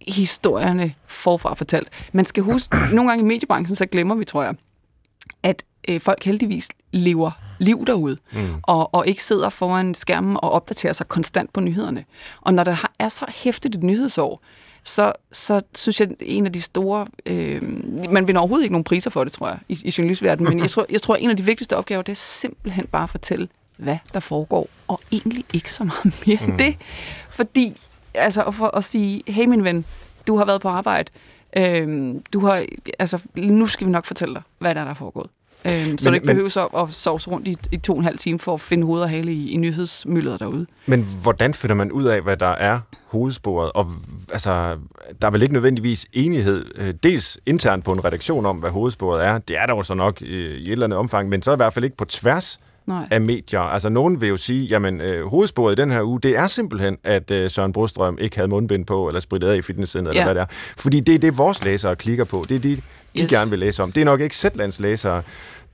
[0.07, 1.89] historierne forfra fortalt.
[2.11, 4.55] Man skal huske, nogle gange i mediebranchen, så glemmer vi, tror jeg,
[5.43, 8.53] at øh, folk heldigvis lever liv derude, mm.
[8.63, 12.05] og, og ikke sidder foran skærmen og opdaterer sig konstant på nyhederne.
[12.41, 14.41] Og når der er så hæftigt et nyhedsår,
[14.83, 17.07] så, så synes jeg, en af de store...
[17.25, 17.61] Øh,
[18.11, 20.69] man vinder overhovedet ikke nogen priser for det, tror jeg, i, i journalistverdenen, men jeg
[20.69, 23.97] tror, jeg tror, en af de vigtigste opgaver, det er simpelthen bare at fortælle, hvad
[24.13, 26.49] der foregår, og egentlig ikke så meget mere mm.
[26.49, 26.77] end det.
[27.29, 27.81] Fordi,
[28.13, 29.85] altså, for at sige, hey min ven,
[30.27, 31.11] du har været på arbejde,
[31.57, 32.65] Øhm, du har,
[32.99, 35.29] altså, nu skal vi nok fortælle dig, hvad der er, der er foregået.
[35.65, 37.99] Øhm, så Men- du ikke men- behøver så at sovse rundt i, i to og
[37.99, 40.65] en halv time for at finde hoved og hale i, i nyhedsmyldret derude.
[40.85, 43.71] Men hvordan finder man ud af, hvad der er hovedsporet?
[43.71, 43.87] Og
[44.31, 44.77] altså,
[45.21, 49.25] der er vel ikke nødvendigvis enighed, øh, dels internt på en redaktion om, hvad hovedsporet
[49.25, 49.37] er.
[49.37, 51.55] Det er der jo så nok øh, i et eller andet omfang, men så i
[51.55, 53.07] hvert fald ikke på tværs Nej.
[53.11, 53.59] af medier.
[53.59, 56.97] Altså, nogen vil jo sige, jamen, øh, hovedsporet i den her uge, det er simpelthen,
[57.03, 60.19] at øh, Søren Brostrøm ikke havde mundbind på, eller spritet af i fitnesscenteret, Ja.
[60.21, 60.55] eller hvad det er.
[60.77, 62.45] Fordi det er det, vores læsere klikker på.
[62.49, 62.77] Det er det,
[63.17, 63.29] de Yes.
[63.31, 63.91] gerne vil læse om.
[63.91, 65.21] Det er nok ikke Zetlands læsere,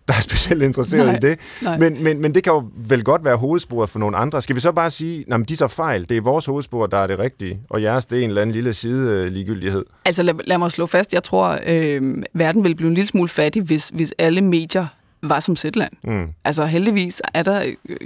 [0.08, 1.39] der er specielt interesseret Nej, i det.
[1.62, 1.78] nej.
[1.78, 4.41] Men, men, men det kan jo vel godt være hovedsporet for nogle andre.
[4.41, 7.08] Skal vi så bare sige, at de så fejl, det er vores hovedspor, der er
[7.08, 9.86] det rigtige, og jeres, det er en eller anden lille side øh, ligegyldighed.
[10.06, 12.01] Altså lad, lad mig slå fast, jeg tror, øh,
[12.34, 14.88] verden ville blive en lille smule fattig, hvis, hvis alle medier
[15.21, 15.93] var som Zetland.
[16.04, 16.28] Mm.
[16.43, 17.97] Altså heldigvis er der, øh,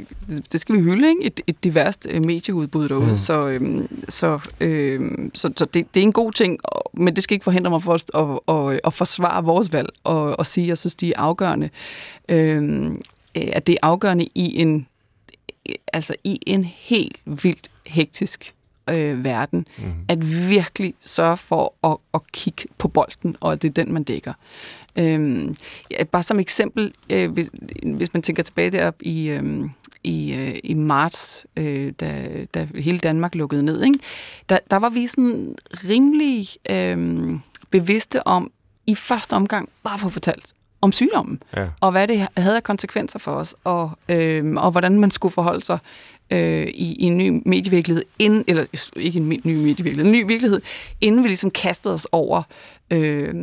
[0.52, 1.24] det skal vi hylde, ikke?
[1.24, 3.18] Et, et diverst øh, medieudbud derude, mm.
[3.18, 6.60] så, øh, så, øh, så, så det, det er en god ting,
[6.94, 10.40] men det skal ikke forhindre mig for at, at, at, at forsvare vores valg og,
[10.40, 11.70] og sige, at jeg synes, de er afgørende.
[12.30, 12.92] Øh,
[13.36, 14.88] at det er afgørende i en,
[15.94, 18.54] altså i en helt vildt hektisk
[18.90, 19.84] øh, verden, mm.
[20.08, 24.04] at virkelig sørge for at, at kigge på bolden, og at det er den, man
[24.04, 24.34] dækker.
[25.00, 25.56] Øhm,
[25.92, 27.50] ja, bare som eksempel, øh, hvis,
[27.84, 29.70] hvis man tænker tilbage der i, øh,
[30.04, 34.00] i, øh, i marts, øh, da, da hele Danmark lukkede ned, ikke?
[34.50, 35.56] Der, der var vi sådan
[35.90, 37.30] rimelig øh,
[37.70, 38.52] bevidste om,
[38.88, 41.68] i første omgang bare få fortalt, om sygdommen, Ja.
[41.82, 45.66] og hvad det havde af konsekvenser for os, og, øh, og hvordan man skulle forholde
[45.66, 45.80] sig
[46.30, 48.66] øh, i, i en ny medievirkelighed, inden, eller
[48.96, 50.62] ikke en ny medievirkelighed, en ny virkelighed,
[51.02, 52.44] inden vi ligesom kastede os over,
[52.92, 53.34] øh,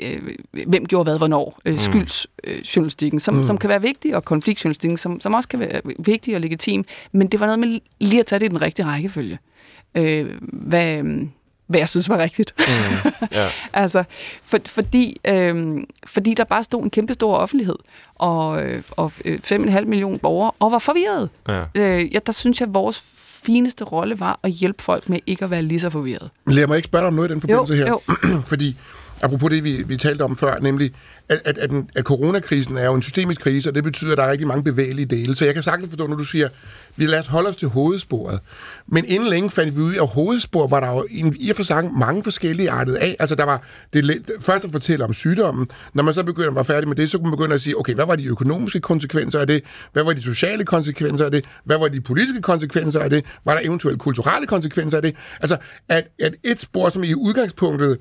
[0.00, 0.22] øh,
[0.66, 3.44] hvem gjorde hvad, hvornår, øh, skyldsjournalistikken, som, mm.
[3.44, 7.26] som kan være vigtig, og konfliktjournalistikken, som, som også kan være vigtig og legitim, men
[7.26, 9.38] det var noget med lige at tage det i den rigtige rækkefølge.
[9.94, 11.02] Øh, hvad,
[11.66, 12.54] hvad jeg synes var rigtigt.
[12.58, 13.10] Mm.
[13.32, 13.48] Ja.
[13.72, 14.04] altså,
[14.44, 17.76] for, fordi, øh, fordi der bare stod en kæmpe stor offentlighed,
[18.14, 21.30] og, øh, og øh, 5,5 millioner borgere, og var forvirret.
[21.48, 21.64] Ja.
[21.74, 23.02] Øh, ja, der synes jeg, at vores
[23.44, 26.30] fineste rolle var at hjælpe folk med ikke at være lige så forvirret.
[26.46, 27.88] Lad mig ikke spørge dig om noget i den forbindelse her.
[27.88, 28.00] jo.
[28.52, 28.76] Fordi,
[29.24, 30.92] apropos det, vi, vi talte om før, nemlig,
[31.28, 34.18] at, at, at, den, at coronakrisen er jo en systemisk krise, og det betyder, at
[34.18, 35.34] der er rigtig mange bevægelige dele.
[35.34, 36.48] Så jeg kan sagtens forstå, når du siger,
[36.96, 38.40] vi lader os holde os til hovedsporet.
[38.86, 41.56] Men inden længe fandt vi ud af, at hovedspor var der jo en, i og
[41.56, 43.16] for sig mange forskellige artede af.
[43.18, 45.68] Altså, der var det, først at fortælle om sygdommen.
[45.94, 47.78] Når man så begynder at være færdig med det, så kunne man begynde at sige,
[47.78, 49.64] okay, hvad var de økonomiske konsekvenser af det?
[49.92, 51.44] Hvad var de sociale konsekvenser af det?
[51.64, 53.24] Hvad var de politiske konsekvenser af det?
[53.44, 55.16] Var der eventuelt kulturelle konsekvenser af det?
[55.40, 55.56] Altså,
[55.88, 57.98] at, at et spor, som i udgangspunktet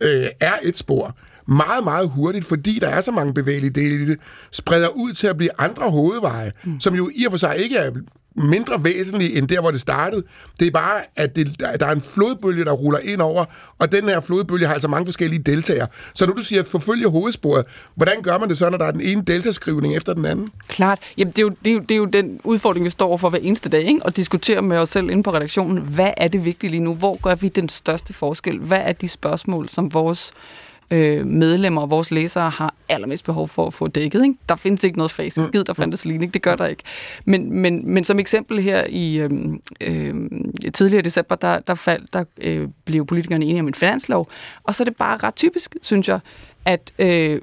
[0.00, 1.16] øh, er et spor,
[1.48, 4.18] meget, meget hurtigt, fordi der er så mange bevægelige dele i det,
[4.50, 6.80] spreder ud til at blive andre hovedveje, mm.
[6.80, 7.90] som jo i og for sig ikke er
[8.36, 10.22] mindre væsentlig end der, hvor det startede.
[10.60, 13.44] Det er bare, at det, der der er en flodbølge, der ruller ind over,
[13.78, 15.86] og den her flodbølge har altså mange forskellige deltagere.
[16.14, 19.00] Så når du siger forfølge hovedsporet, hvordan gør man det så, når der er den
[19.00, 20.50] ene deltaskrivning efter den anden?
[20.68, 20.98] Klart.
[21.18, 23.30] Jamen, det er, jo, det, er jo, det er jo den udfordring, vi står for
[23.30, 24.02] hver eneste dag, ikke?
[24.02, 26.94] og diskutere med os selv inde på redaktionen, hvad er det vigtige lige nu?
[26.94, 28.58] Hvor gør vi den største forskel?
[28.58, 30.65] Hvad er de spørgsmål, som vores øh,
[31.24, 34.22] medlemmer og vores læsere har allermest behov for at få dækket.
[34.22, 34.34] Ikke?
[34.48, 35.42] Der findes ikke noget facit.
[35.42, 35.50] Mm.
[35.52, 36.34] Gid, der fandtes ligning.
[36.34, 36.82] Det gør der ikke.
[37.24, 39.30] Men, men, men som eksempel her i øh,
[39.80, 40.14] øh,
[40.74, 44.28] tidligere december, der, der, fald, der øh, blev politikerne enige om en finanslov.
[44.64, 46.20] Og så er det bare ret typisk, synes jeg,
[46.64, 47.40] at øh,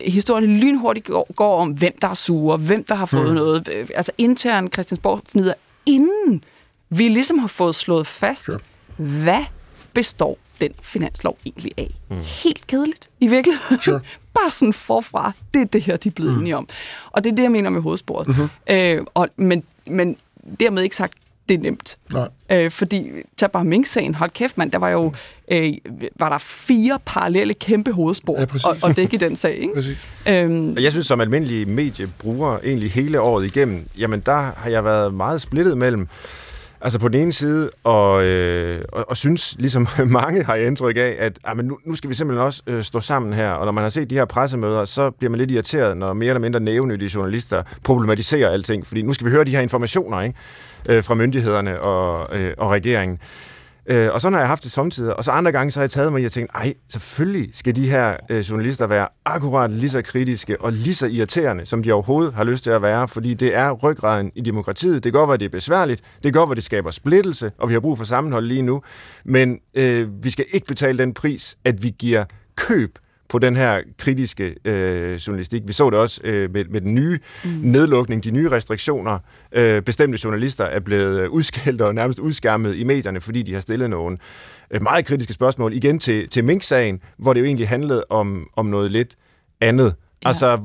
[0.00, 3.34] historien lynhurtigt går, går om, hvem der er sure, hvem der har fået mm.
[3.34, 3.68] noget.
[3.72, 5.54] Øh, Altså intern Christiansborg fnider,
[5.86, 6.44] inden
[6.90, 8.58] vi ligesom har fået slået fast, Sure.
[8.96, 9.44] hvad
[9.94, 11.94] består den finanslov egentlig af?
[12.10, 12.16] Mm.
[12.24, 13.82] Helt kedeligt, i virkeligheden.
[13.82, 14.00] Sure.
[14.34, 15.32] Bare sådan forfra.
[15.54, 16.40] Det er det her, de er blevet mm.
[16.40, 16.68] enige om.
[17.10, 18.28] Og det er det, jeg mener med hovedsporet.
[18.28, 18.48] Mm-hmm.
[18.70, 20.16] Øh, og, men, men
[20.60, 21.12] dermed ikke sagt,
[21.48, 21.96] det er nemt.
[22.12, 22.28] Nej.
[22.50, 25.12] Øh, fordi, tag bare Mink-sagen, hold kæft mand, der var jo
[25.48, 25.72] øh,
[26.16, 29.56] var der fire parallelle kæmpe hovedspor Ja, og, og dække i den sag.
[29.56, 29.98] Ikke?
[30.28, 34.84] Øhm, Og Jeg synes, som almindelig mediebruger egentlig hele året igennem, jamen der har jeg
[34.84, 36.08] været meget splittet mellem,
[36.86, 40.96] altså på den ene side, og, øh, og, og synes, ligesom mange har jeg indtryk
[40.96, 43.64] af, at ah, men nu, nu skal vi simpelthen også øh, stå sammen her, og
[43.64, 46.40] når man har set de her pressemøder, så bliver man lidt irriteret, når mere eller
[46.40, 50.38] mindre nævenyttige journalister problematiserer alting, fordi nu skal vi høre de her informationer ikke?
[50.88, 53.18] Øh, fra myndighederne og, øh, og regeringen.
[53.22, 53.55] Øh,
[53.88, 55.90] Øh, og sådan har jeg haft det samtidig, og så andre gange, så har jeg
[55.90, 59.90] taget mig i at tænke, ej, selvfølgelig skal de her øh, journalister være akkurat lige
[59.90, 63.34] så kritiske og lige så irriterende, som de overhovedet har lyst til at være, fordi
[63.34, 64.94] det er ryggraden i demokratiet.
[64.94, 67.68] Det kan godt være, det er besværligt, det kan godt være, det skaber splittelse, og
[67.68, 68.82] vi har brug for sammenhold lige nu,
[69.24, 72.24] men øh, vi skal ikke betale den pris, at vi giver
[72.56, 75.62] køb på den her kritiske øh, journalistik.
[75.66, 77.50] Vi så det også øh, med, med den nye mm.
[77.50, 79.18] nedlukning, de nye restriktioner.
[79.52, 83.60] Øh, bestemte journalister er blevet øh, udskældt og nærmest udskærmet i medierne, fordi de har
[83.60, 84.18] stillet nogle
[84.70, 85.72] øh, meget kritiske spørgsmål.
[85.72, 89.16] Igen til, til Mink-sagen, hvor det jo egentlig handlede om, om noget lidt
[89.60, 89.94] andet.
[90.28, 90.58] Altså,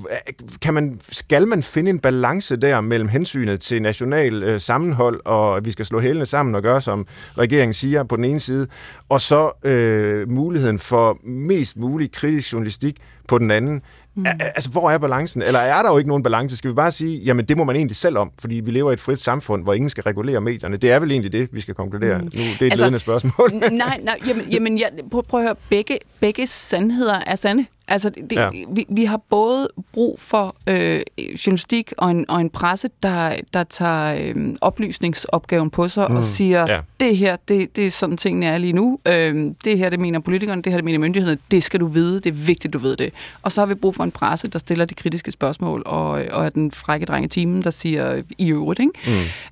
[0.62, 5.58] kan man, skal man finde en balance der mellem hensynet til national øh, sammenhold, og
[5.58, 8.67] at vi skal slå hælene sammen og gøre, som regeringen siger på den ene side,
[9.10, 12.97] og så øh, muligheden for mest mulig kritisk journalistik
[13.28, 13.82] på den anden.
[14.15, 14.26] Mm.
[14.39, 15.41] Altså, hvor er balancen?
[15.41, 16.58] Eller er der jo ikke nogen balance?
[16.58, 18.93] Skal vi bare sige, jamen det må man egentlig selv om, fordi vi lever i
[18.93, 20.78] et frit samfund, hvor ingen skal regulere medierne.
[20.78, 22.24] Det er vel egentlig det, vi skal konkludere mm.
[22.24, 22.30] nu.
[22.32, 23.52] Det er et altså, ledende spørgsmål.
[23.71, 27.65] nej, nej, jamen, jamen jeg, prøv, prøv at høre, begge, begge sandheder er sande.
[27.87, 28.49] Altså, det, Ja.
[28.69, 33.63] vi, vi har både brug for øh, journalistik og en, og en presse, der, der
[33.63, 36.15] tager øh, oplysningsopgaven på sig mm.
[36.15, 36.73] og siger, Ja.
[36.73, 36.79] ja.
[36.99, 38.99] det her, det, det er sådan tingene er lige nu.
[39.05, 41.37] Øh, det her, det mener politikerne, det her, det mener myndighederne.
[41.51, 43.13] Det skal du vide, det er vigtigt, du ved det.
[43.41, 46.45] Og så har vi brug for en presse, der stiller de kritiske spørgsmål, og, og
[46.45, 48.91] er den frække dreng i timen, der siger i øvrigt, ikke?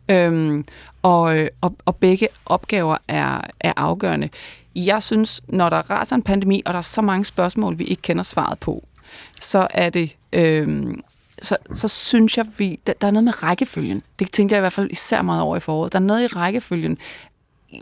[0.10, 0.16] Mm.
[0.16, 0.66] Øhm,
[1.02, 4.30] og, øh, og, og begge opgaver er, er afgørende.
[4.76, 8.02] Jeg synes, når der raser en pandemi, og der er så mange spørgsmål, vi ikke
[8.02, 8.88] kender svaret på,
[9.42, 10.16] så er det...
[10.34, 11.02] Øhm,
[11.42, 14.02] så, så synes jeg, vi, der, der er noget med rækkefølgen.
[14.20, 15.94] Det tænkte jeg i hvert fald især meget over i foråret.
[15.94, 16.98] Der er noget i rækkefølgen.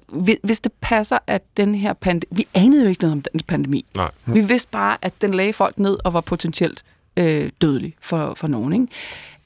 [0.08, 2.28] Hvis- Hvis det passer, at den her pandemi...
[2.36, 3.86] Vi anede jo ikke noget om den pandemi.
[3.96, 4.12] Nej.
[4.26, 6.84] Vi vidste bare, at den lagde folk ned og var potentielt
[7.18, 8.74] øh, dødelig for, for nogen.
[8.74, 8.88] Ikke?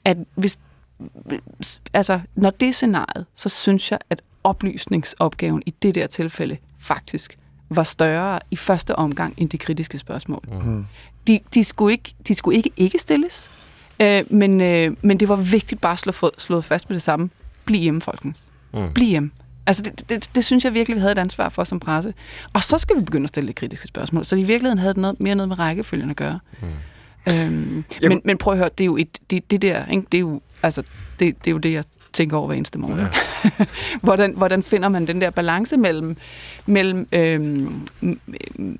[0.04, 0.58] At hvis,
[1.94, 7.38] altså, når det er scenariet, så synes jeg, at oplysningsopgaven i det der tilfælde faktisk
[7.70, 10.44] var større i første omgang end de kritiske spørgsmål.
[10.64, 10.86] Mm.
[11.26, 13.50] De, de, skulle ikke, de skulle ikke ikke stilles,
[14.00, 17.30] øh, men, øh, men det var vigtigt bare at slå, slå fast med det samme.
[17.64, 18.52] Bliv hjemme, folkens.
[18.74, 18.92] Mm.
[18.92, 19.30] Bliv hjemme.
[19.66, 22.14] Altså, det, det, det synes jeg virkelig, vi havde et ansvar for som presse.
[22.52, 24.24] Og så skal vi begynde at stille lidt kritiske spørgsmål.
[24.24, 26.40] Så i virkeligheden havde det noget, mere noget med rækkefølgen at gøre.
[26.60, 26.68] Mm.
[27.32, 30.06] Øhm, men, men prøv at høre, det er jo et, det, det der, ikke?
[30.12, 30.82] Det, er jo, altså,
[31.18, 32.98] det, det er jo det, jeg tænker over hver eneste morgen.
[32.98, 33.08] Ja.
[34.02, 36.16] hvordan, hvordan finder man den der balance mellem,
[36.66, 37.80] mellem, øhm,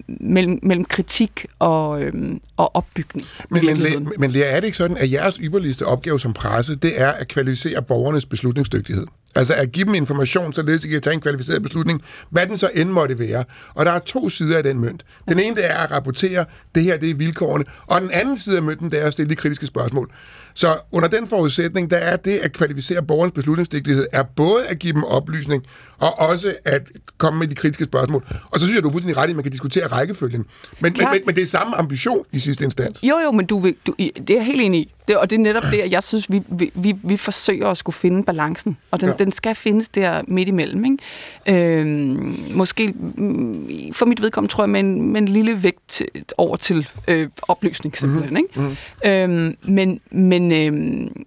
[0.07, 3.27] mellem, mellem kritik og, øhm, og opbygning?
[3.51, 7.01] Men, men, men Lea, er det ikke sådan, at jeres ypperligste opgave som presse, det
[7.01, 9.07] er at kvalificere borgernes beslutningsdygtighed?
[9.35, 12.71] Altså at give dem information, så de kan tage en kvalificeret beslutning, hvad den så
[12.75, 13.45] end måtte være.
[13.75, 15.05] Og der er to sider af den mønt.
[15.29, 18.57] Den ene det er at rapportere, det her det er vilkårene, og den anden side
[18.57, 20.11] af mønten, det er at stille de kritiske spørgsmål.
[20.55, 24.93] Så under den forudsætning, der er det at kvalificere borgernes beslutningsdygtighed, er både at give
[24.93, 25.67] dem oplysning,
[25.99, 26.83] og også at
[27.19, 28.25] komme med de kritiske spørgsmål.
[28.51, 30.47] Og så synes jeg, du er fuldstændig ret i, at man kan diskutere rækkefølgen.
[30.81, 33.03] Men, men, men, men det er samme ambition i sidste instans.
[33.03, 34.93] Jo, jo, men du, vil, du det er jeg helt enig i.
[35.09, 36.43] Det, og det er netop det, jeg synes, vi,
[36.75, 38.77] vi, vi forsøger at skulle finde balancen.
[38.91, 39.15] Og den, ja.
[39.15, 40.85] den skal findes der midt imellem.
[40.85, 41.79] Ikke?
[41.81, 46.03] Øhm, måske, mm, for mit vedkommende, tror jeg, med en, med en lille vægt
[46.38, 48.47] over til øh, oplysning, simpelthen.
[48.55, 48.67] Mm-hmm.
[48.67, 48.77] Ikke?
[49.05, 49.37] Mm-hmm.
[49.37, 51.25] Øhm, men, men, øhm,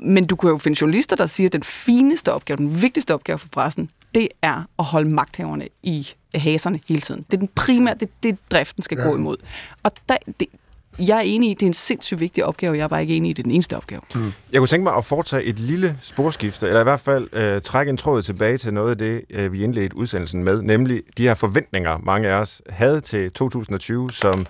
[0.00, 3.38] men du kan jo finde journalister, der siger, at den fineste opgave, den vigtigste opgave
[3.38, 7.24] for pressen, det er at holde magthaverne i haserne hele tiden.
[7.30, 9.04] Det er den primære, det, det driften skal ja.
[9.04, 9.36] gå imod.
[9.82, 10.48] Og der, det,
[10.98, 13.16] jeg er enig i, at det er en sindssygt vigtig opgave, jeg er bare ikke
[13.16, 14.00] enig i, at det er den eneste opgave.
[14.14, 14.32] Mm.
[14.52, 17.90] Jeg kunne tænke mig at foretage et lille sporskifte, eller i hvert fald øh, trække
[17.90, 21.34] en tråd tilbage til noget af det, øh, vi indledte udsendelsen med, nemlig de her
[21.34, 24.46] forventninger, mange af os havde til 2020, som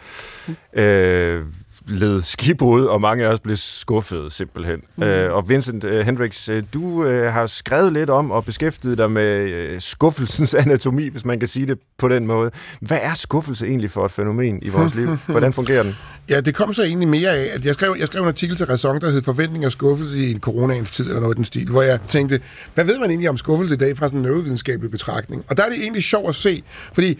[0.72, 1.44] øh,
[1.88, 4.80] led skibbrud, og mange af os blev skuffet simpelthen.
[4.96, 5.02] Mm.
[5.02, 9.10] Øh, og Vincent uh, Hendricks, uh, du uh, har skrevet lidt om og beskæftiget dig
[9.10, 12.50] med uh, skuffelsens anatomi, hvis man kan sige det på den måde.
[12.80, 15.16] Hvad er skuffelse egentlig for et fænomen i vores liv?
[15.26, 15.96] Hvordan fungerer den?
[16.28, 18.66] Ja, det kom så egentlig mere af, at jeg skrev, jeg skrev en artikel til
[18.66, 21.68] Ræson, der hed Forventning og skuffelse i en coronaens tid, eller noget i den stil,
[21.68, 22.40] hvor jeg tænkte,
[22.74, 25.44] hvad ved man egentlig om skuffelse i dag fra sådan en neurovidenskabelig betragtning?
[25.48, 27.18] Og der er det egentlig sjovt at se, fordi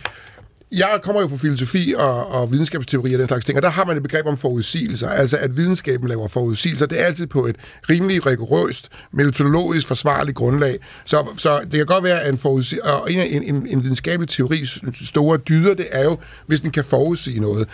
[0.72, 3.84] jeg kommer jo fra filosofi og, og videnskabsteori og den slags ting, og der har
[3.84, 6.86] man et begreb om forudsigelser, altså at videnskaben laver forudsigelser.
[6.86, 7.56] Det er altid på et
[7.90, 10.78] rimelig rigorøst, metodologisk forsvarligt grundlag.
[11.04, 14.28] Så, så det kan godt være, at en, forudsig, og en, en, en, en videnskabelig
[14.28, 14.64] teori
[15.04, 17.68] store dyder, det er jo, hvis den kan forudsige noget.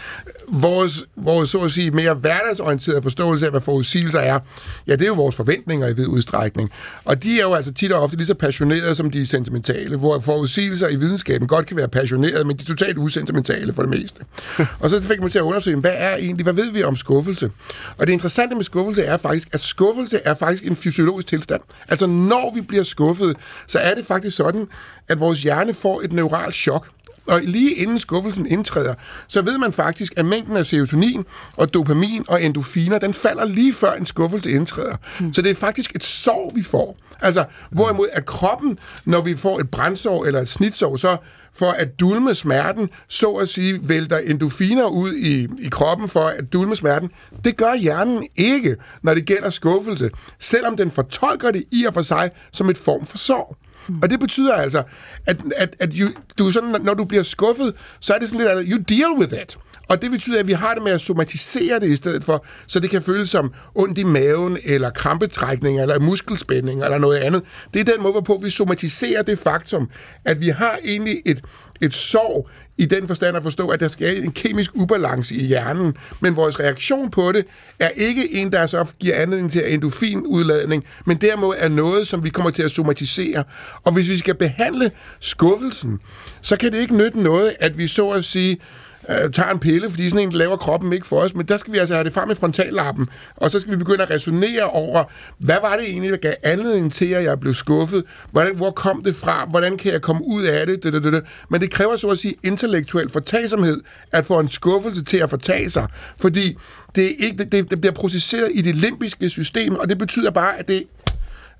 [0.48, 4.38] Vores, vores så at sige, mere hverdagsorienterede forståelse af, hvad forudsigelser er,
[4.86, 6.70] ja, det er jo vores forventninger i vid udstrækning.
[7.04, 9.96] Og de er jo altså tit og ofte lige så passionerede, som de er sentimentale,
[9.96, 14.24] hvor forudsigelser i videnskaben godt kan være passionerede, men de totalt usentimentale for det meste.
[14.80, 17.50] og så fik man til at undersøge, hvad er egentlig, hvad ved vi om skuffelse?
[17.98, 21.60] Og det interessante med skuffelse er faktisk, at skuffelse er faktisk en fysiologisk tilstand.
[21.88, 24.66] Altså når vi bliver skuffet, så er det faktisk sådan,
[25.08, 26.88] at vores hjerne får et neuralt chok.
[27.28, 28.94] Og lige inden skuffelsen indtræder,
[29.28, 31.24] så ved man faktisk, at mængden af serotonin
[31.56, 34.96] og dopamin og endofiner, den falder lige før en skuffelse indtræder.
[35.20, 35.32] Mm.
[35.32, 36.98] Så det er faktisk et sår, vi får.
[37.20, 41.16] Altså, hvorimod at kroppen, når vi får et brændsår eller et snitsår, så
[41.52, 46.52] for at dulme smerten, så at sige, vælter endofiner ud i, i kroppen for at
[46.52, 47.10] dulme smerten.
[47.44, 52.02] Det gør hjernen ikke, når det gælder skuffelse, selvom den fortolker det i og for
[52.02, 53.56] sig som et form for sorg.
[53.88, 53.98] Mm.
[54.02, 54.82] Og det betyder altså,
[55.26, 58.68] at, at, at you, du sådan, når du bliver skuffet, så er det sådan lidt,
[58.72, 59.56] you deal with it.
[59.88, 62.80] Og det betyder, at vi har det med at somatisere det i stedet for, så
[62.80, 67.42] det kan føles som ondt i maven, eller krampetrækning, eller muskelspænding, eller noget andet.
[67.74, 69.90] Det er den måde, hvorpå vi somatiserer det faktum,
[70.24, 71.44] at vi har egentlig et,
[71.80, 75.96] et sorg i den forstand at forstå, at der sker en kemisk ubalance i hjernen,
[76.20, 77.46] men vores reaktion på det
[77.78, 82.28] er ikke en, der så giver anledning til endofinudladning, men derimod er noget, som vi
[82.28, 83.44] kommer til at somatisere.
[83.82, 86.00] Og hvis vi skal behandle skuffelsen,
[86.40, 88.58] så kan det ikke nytte noget, at vi så at sige
[89.10, 91.72] øh, tager en pille, fordi sådan en laver kroppen ikke for os, men der skal
[91.72, 95.04] vi altså have det frem i frontallappen, og så skal vi begynde at resonere over,
[95.38, 98.04] hvad var det egentlig, der gav anledning til, at jeg blev skuffet?
[98.30, 99.46] Hvordan, hvor kom det fra?
[99.50, 100.82] Hvordan kan jeg komme ud af det?
[100.82, 101.24] det, det, det.
[101.48, 103.80] Men det kræver så at sige intellektuel fortagsomhed,
[104.12, 105.86] at få en skuffelse til at fortage sig,
[106.20, 106.56] fordi
[106.94, 110.58] det, er ikke, det, det bliver processeret i det limbiske system, og det betyder bare,
[110.58, 110.84] at det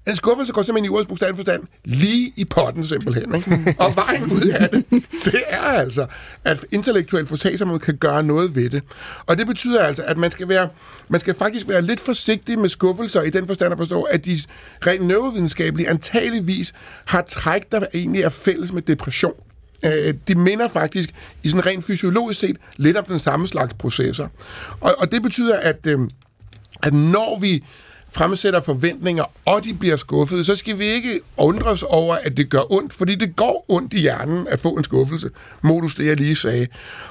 [0.06, 3.34] en skuffelse går simpelthen i ordets bogstavelige forstand lige i potten simpelthen.
[3.34, 3.74] Ikke?
[3.78, 4.84] Og vejen ud af det,
[5.24, 6.06] det er altså,
[6.44, 8.82] at intellektuel fortagsomhed kan gøre noget ved det.
[9.26, 10.68] Og det betyder altså, at man skal, være,
[11.08, 14.40] man skal faktisk være lidt forsigtig med skuffelser i den forstand at forstå, at de
[14.86, 19.34] rent neurovidenskabelige antageligvis har træk, der egentlig er fælles med depression.
[19.84, 24.28] Øh, de minder faktisk i sådan rent fysiologisk set lidt om den samme slags processer.
[24.80, 25.98] Og, og det betyder, at, øh,
[26.82, 27.64] at når vi
[28.14, 32.72] fremsætter forventninger, og de bliver skuffede, så skal vi ikke undres over, at det gør
[32.72, 35.30] ondt, fordi det går ondt i hjernen at få en skuffelse,
[35.62, 36.66] modus det, jeg lige sagde.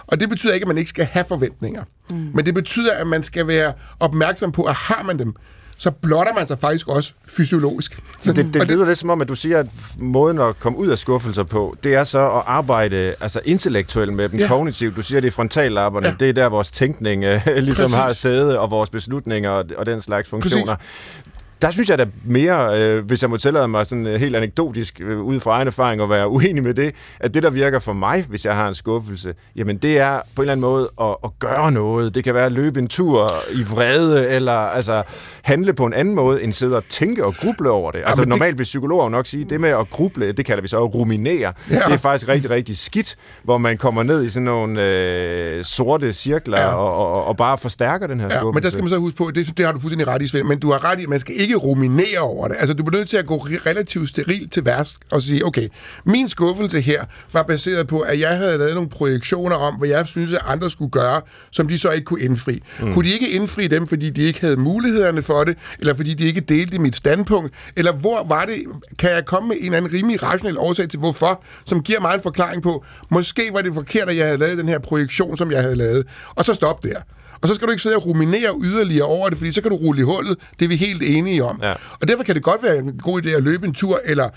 [0.08, 1.84] Og det betyder ikke, at man ikke skal have forventninger.
[2.10, 2.32] Mm.
[2.34, 5.36] Men det betyder, at man skal være opmærksom på, at har man dem,
[5.78, 8.00] så blotter man sig faktisk også fysiologisk.
[8.20, 9.68] Så det, det lyder lidt som om, at du siger, at
[9.98, 14.30] måden at komme ud af skuffelser på, det er så at arbejde altså intellektuelt med
[14.30, 14.48] dem, ja.
[14.48, 14.96] kognitivt.
[14.96, 16.14] Du siger, det er frontallapperne, ja.
[16.20, 17.96] det er der vores tænkning uh, ligesom Præcis.
[17.96, 20.76] har sæde, og vores beslutninger og, og den slags funktioner.
[20.76, 21.23] Præcis
[21.64, 25.02] der synes jeg da mere, øh, hvis jeg må tillade mig sådan øh, helt anekdotisk
[25.02, 27.94] øh, ud fra egen erfaring at være uenig med det, at det, der virker for
[27.94, 31.16] mig, hvis jeg har en skuffelse, jamen det er på en eller anden måde at,
[31.24, 32.16] at gøre noget.
[32.16, 35.04] Det kan være at løbe en tur i vrede, eller altså
[35.42, 38.02] handle på en anden måde, end sidde og tænke og gruble over det.
[38.06, 38.58] Altså ja, normalt det...
[38.58, 41.54] vil psykologer nok sige, det med at gruble, det kalder vi så at ruminere.
[41.70, 41.76] Ja.
[41.76, 46.14] Det er faktisk rigtig, rigtig skidt, hvor man kommer ned i sådan nogle øh, sorte
[46.14, 46.68] cirkler ja.
[46.68, 48.48] og, og, og bare forstærker den her skuffelse.
[48.48, 50.28] Ja, men der skal man så huske på, det, det har du fuldstændig ret i,
[50.28, 52.58] Svend, men du har ret i, man skal ikke ikke ruminere over det.
[52.60, 55.68] Altså, du bliver nødt til at gå relativt sterilt til værst og sige, okay,
[56.06, 60.08] min skuffelse her var baseret på, at jeg havde lavet nogle projektioner om, hvad jeg
[60.08, 62.64] synes, at andre skulle gøre, som de så ikke kunne indfri.
[62.80, 62.94] Mm.
[62.94, 66.26] Kunne de ikke indfri dem, fordi de ikke havde mulighederne for det, eller fordi de
[66.26, 68.56] ikke delte mit standpunkt, eller hvor var det,
[69.00, 72.16] kan jeg komme med en eller anden rimelig rationel årsag til, hvorfor, som giver mig
[72.16, 75.52] en forklaring på, måske var det forkert, at jeg havde lavet den her projektion, som
[75.52, 77.00] jeg havde lavet, og så stop der.
[77.44, 79.78] Og så skal du ikke sidde og ruminere yderligere over det, fordi så kan du
[79.78, 80.38] rulle i hullet.
[80.60, 81.60] Det er vi helt enige om.
[81.62, 81.74] Ja.
[82.02, 84.30] Og derfor kan det godt være en god idé at løbe en tur, eller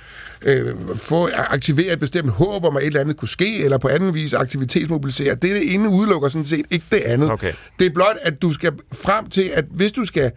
[0.43, 3.89] øh, få aktivere et bestemt håb om, at et eller andet kunne ske, eller på
[3.89, 5.35] anden vis aktivitetsmobilisere.
[5.35, 7.31] Det det ene udelukker sådan set ikke det andet.
[7.31, 7.53] Okay.
[7.79, 10.31] Det er blot, at du skal frem til, at hvis du skal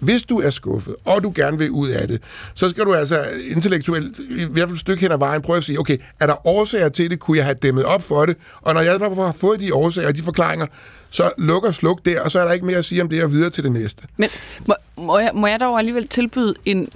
[0.00, 2.22] hvis du er skuffet, og du gerne vil ud af det,
[2.54, 5.64] så skal du altså intellektuelt, i hvert fald et stykke hen ad vejen, prøve at
[5.64, 7.20] sige, okay, er der årsager til det?
[7.20, 8.36] Kunne jeg have dæmmet op for det?
[8.60, 10.66] Og når jeg har fået de årsager og de forklaringer,
[11.10, 13.32] så lukker sluk der, og så er der ikke mere at sige om det, og
[13.32, 14.02] videre til det næste.
[14.16, 14.28] Men
[14.66, 16.88] må, må, jeg, må jeg dog alligevel tilbyde en,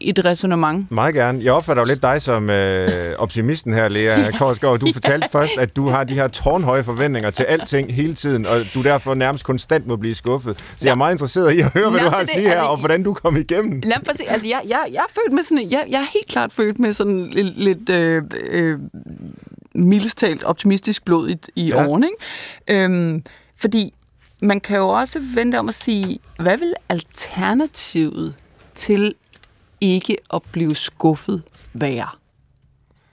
[0.00, 0.86] et resonemang.
[0.90, 1.44] Meget gerne.
[1.44, 4.78] Jeg opfatter jo lidt dig som øh, optimisten her, Lea Korsgaard.
[4.78, 8.64] Du fortalte først, at du har de her tårnhøje forventninger til alting hele tiden, og
[8.74, 10.58] du derfor nærmest konstant må blive skuffet.
[10.58, 10.86] Så ja.
[10.86, 12.68] jeg er meget interesseret i at høre, hvad ja, du har at sige altså, her,
[12.68, 13.80] og hvordan du kom igennem.
[13.84, 14.24] Lad mig se.
[14.28, 16.92] Altså, jeg, jeg, jeg, er født med sådan, jeg, jeg er helt klart født med
[16.92, 18.78] sådan lidt, lidt øh, øh,
[19.74, 21.86] mildest talt optimistisk blod i, i ja.
[21.86, 22.06] årene.
[22.06, 22.84] Ikke?
[22.84, 23.22] Øhm,
[23.60, 23.92] fordi
[24.40, 28.34] man kan jo også vente om at sige, hvad vil alternativet
[28.74, 29.14] til
[29.80, 32.08] ikke at blive skuffet være?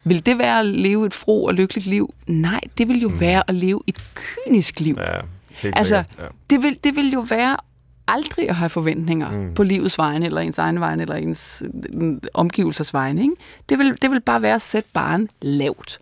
[0.03, 2.13] Vil det være at leve et fro og lykkeligt liv?
[2.27, 3.19] Nej, det vil jo mm.
[3.19, 4.95] være at leve et kynisk liv.
[4.97, 6.03] Ja, helt altså, ja.
[6.49, 7.57] det, vil, det vil jo være
[8.07, 9.53] aldrig at have forventninger mm.
[9.53, 13.21] på livets vegne, eller ens egen vegne, eller ens øh, omgivelsers vegne.
[13.21, 13.35] Ikke?
[13.69, 15.99] Det, vil, det vil bare være at sætte barn lavt.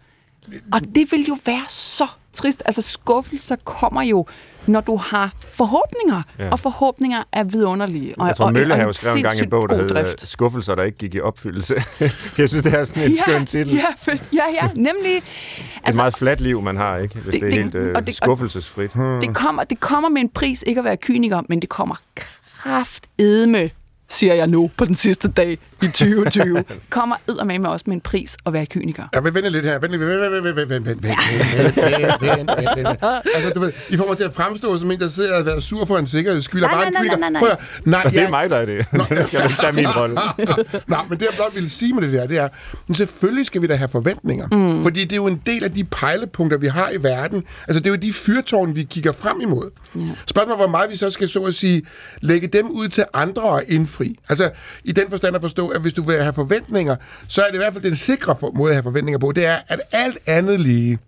[0.74, 2.64] Og det vil jo være så trist.
[2.66, 4.26] Altså skuffelser kommer jo,
[4.68, 6.22] når du har forhåbninger.
[6.40, 6.50] Ja.
[6.50, 8.20] Og forhåbninger er vidunderlige.
[8.20, 11.16] Og, jeg tror, Møllehave skrev en gang en bog, der hedder Skuffelser, der ikke gik
[11.16, 11.76] i opfyldelse.
[12.38, 13.74] jeg synes, det er sådan en ja, skøn titel.
[13.74, 13.86] Ja,
[14.34, 15.16] ja, ja, nemlig.
[15.16, 17.20] Altså, et meget fladt liv, man har, ikke?
[17.20, 18.94] Hvis det, det er helt øh, det, skuffelsesfrit.
[18.94, 21.96] Det kommer, det kommer med en pris, ikke at være kyniker, men det kommer
[22.62, 23.70] kraftedme
[24.12, 28.02] siger jeg nu på den sidste dag i 2020, kommer med mig også med en
[28.02, 29.04] pris at være kyniker.
[29.14, 29.80] Jeg vil vente lidt her.
[29.80, 33.04] Vent, vent, vent, vent, vent, vent, vent, vent, vent, vent,
[33.36, 35.60] Altså, du ved, I får mig til at fremstå som en, der sidder og er
[35.60, 37.18] sur for en sikkerheds skyld, og bare en kyniker.
[37.18, 37.58] Nej, nej, nej.
[37.86, 38.86] nej, det er mig, der er det.
[38.92, 40.16] Det skal du tage min rolle.
[40.88, 42.50] Nej, men det jeg blot ville sige med det der, det er,
[42.88, 44.48] men selvfølgelig skal vi da have forventninger.
[44.52, 44.84] Mm.
[44.84, 47.44] Fordi det er jo en del af de pejlepunkter, vi har i verden.
[47.68, 49.72] Altså, det er jo de fyrtårne, vi kigger frem imod.
[49.98, 50.10] Yeah.
[50.26, 51.82] Spørgsmålet hvor meget vi så skal så at sige,
[52.22, 54.16] lægge dem ud til andre og indfri.
[54.30, 54.50] Altså,
[54.84, 56.96] i den forstand at forstå, at hvis du vil have forventninger,
[57.28, 59.58] så er det i hvert fald den sikre måde at have forventninger på, det er,
[59.68, 61.00] at alt andet lige,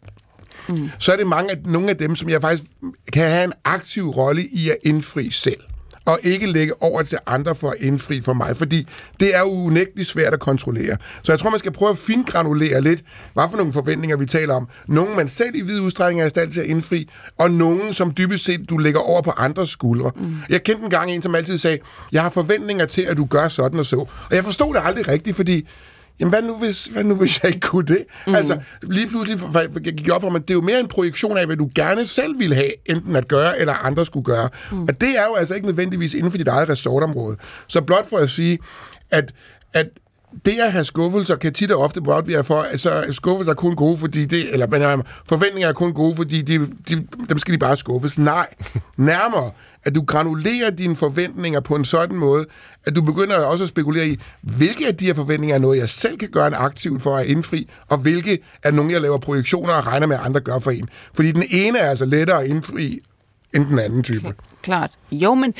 [0.69, 0.89] mm.
[0.99, 2.69] så er det mange af, nogle af dem, som jeg faktisk
[3.13, 5.61] kan have en aktiv rolle i at indfri selv
[6.05, 8.87] og ikke lægge over til andre for at indfri for mig, fordi
[9.19, 10.97] det er jo unægteligt svært at kontrollere.
[11.23, 14.55] Så jeg tror, man skal prøve at fingranulere lidt, hvad for nogle forventninger vi taler
[14.55, 14.67] om.
[14.87, 18.13] Nogle, man selv i vid udstrækning er i stand til at indfri, og nogle, som
[18.17, 20.11] dybest set du lægger over på andres skuldre.
[20.15, 20.35] Mm.
[20.49, 21.79] Jeg kendte en gang en, som altid sagde,
[22.11, 23.97] jeg har forventninger til, at du gør sådan og så.
[24.29, 25.67] Og jeg forstod det aldrig rigtigt, fordi
[26.19, 28.05] jamen hvad nu, hvis, hvad nu, hvis jeg ikke kunne det?
[28.27, 28.35] Mm.
[28.35, 29.39] Altså, lige pludselig
[29.85, 32.05] jeg gik op for mig, det er jo mere en projektion af, hvad du gerne
[32.05, 34.49] selv ville have, enten at gøre, eller andre skulle gøre.
[34.71, 34.83] Mm.
[34.83, 37.37] Og det er jo altså ikke nødvendigvis inden for dit eget resortområde.
[37.67, 38.59] Så blot for at sige,
[39.11, 39.33] at,
[39.73, 39.87] at
[40.45, 43.75] det at have skuffelser kan tit og ofte blot være for, altså skuffelser er kun
[43.75, 47.59] gode, fordi det, eller men, forventninger er kun gode, fordi de, de, dem skal de
[47.59, 48.19] bare skuffes.
[48.19, 48.47] Nej,
[48.97, 49.51] nærmere,
[49.85, 52.45] at du granulerer dine forventninger på en sådan måde,
[52.85, 55.89] at du begynder også at spekulere i, hvilke af de her forventninger er noget, jeg
[55.89, 59.73] selv kan gøre en aktiv for at indfri, og hvilke er nogle, jeg laver projektioner
[59.73, 60.89] og regner med, at andre gør for en.
[61.13, 63.01] Fordi den ene er altså lettere at indfri
[63.55, 64.33] end den anden type.
[64.61, 64.91] Klart.
[65.11, 65.53] Jo, men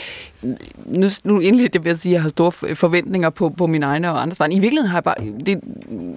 [0.86, 3.86] nu, nu endelig det vil jeg sige, at jeg har store forventninger på, på mine
[3.86, 4.56] egne og andres vegne.
[4.56, 5.16] I virkeligheden har jeg bare...
[5.46, 5.60] Det,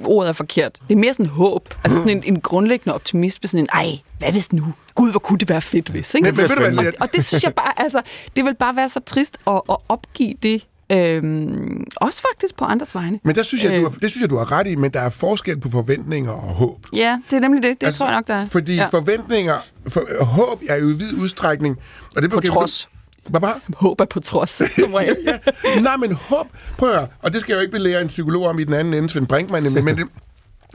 [0.05, 0.79] ordet er forkert.
[0.89, 1.69] Det er mere sådan håb.
[1.85, 3.49] Altså sådan en, en grundlæggende optimisme.
[3.49, 3.87] Sådan en, ej,
[4.19, 4.65] hvad hvis nu?
[4.95, 6.15] Gud, hvor kunne det være fedt, hvis.
[6.15, 6.25] Ikke?
[6.29, 7.73] Men- men ved du hvad, og, og det synes jeg bare...
[7.81, 8.03] Altså,
[8.37, 10.67] det vil bare være så trist at, at opgive det.
[10.93, 13.19] Øhm, også faktisk på andres vegne.
[13.25, 13.83] Men der synes jeg, du Øh.
[13.83, 16.55] har, det synes jeg, du har ret i, men der er forskel på forventninger og
[16.55, 16.87] håb.
[16.93, 17.81] Ja, det er nemlig det.
[17.81, 18.47] Det altså, tror jeg nok, der er.
[18.47, 18.83] Fordi ja.
[18.83, 18.89] ja.
[18.89, 19.55] forventninger,
[19.89, 21.79] for, håb er jo i vid udstrækning...
[22.17, 22.89] Og det På trods.
[23.29, 23.61] Hvad bare?
[23.77, 24.51] Håb er på trods,
[24.85, 25.17] som regel.
[25.27, 25.39] ja.
[25.81, 26.47] Nej, men håb...
[26.79, 28.95] Prøv at og det skal jeg jo ikke belære en psykolog om i den anden
[28.95, 30.07] ende, Svend Brinkmann, nemlig, men det,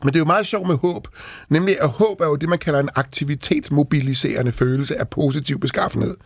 [0.04, 1.08] men det er jo meget sjovt med håb.
[1.50, 6.18] Nemlig, at håb er jo det, man kalder en aktivitetsmobiliserende følelse af positiv beskaffenhed.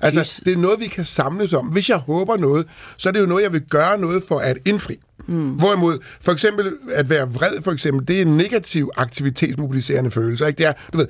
[0.00, 1.66] Altså, det er noget, vi kan samles om.
[1.66, 2.66] Hvis jeg håber noget,
[2.96, 4.98] så er det jo noget, jeg vil gøre noget for at indfri.
[5.26, 5.50] Mm.
[5.50, 10.46] Hvorimod, for eksempel at være vred, for eksempel, det er en negativ aktivitetsmobiliserende følelse.
[10.46, 10.58] Ikke?
[10.58, 11.06] Det, er, du ved,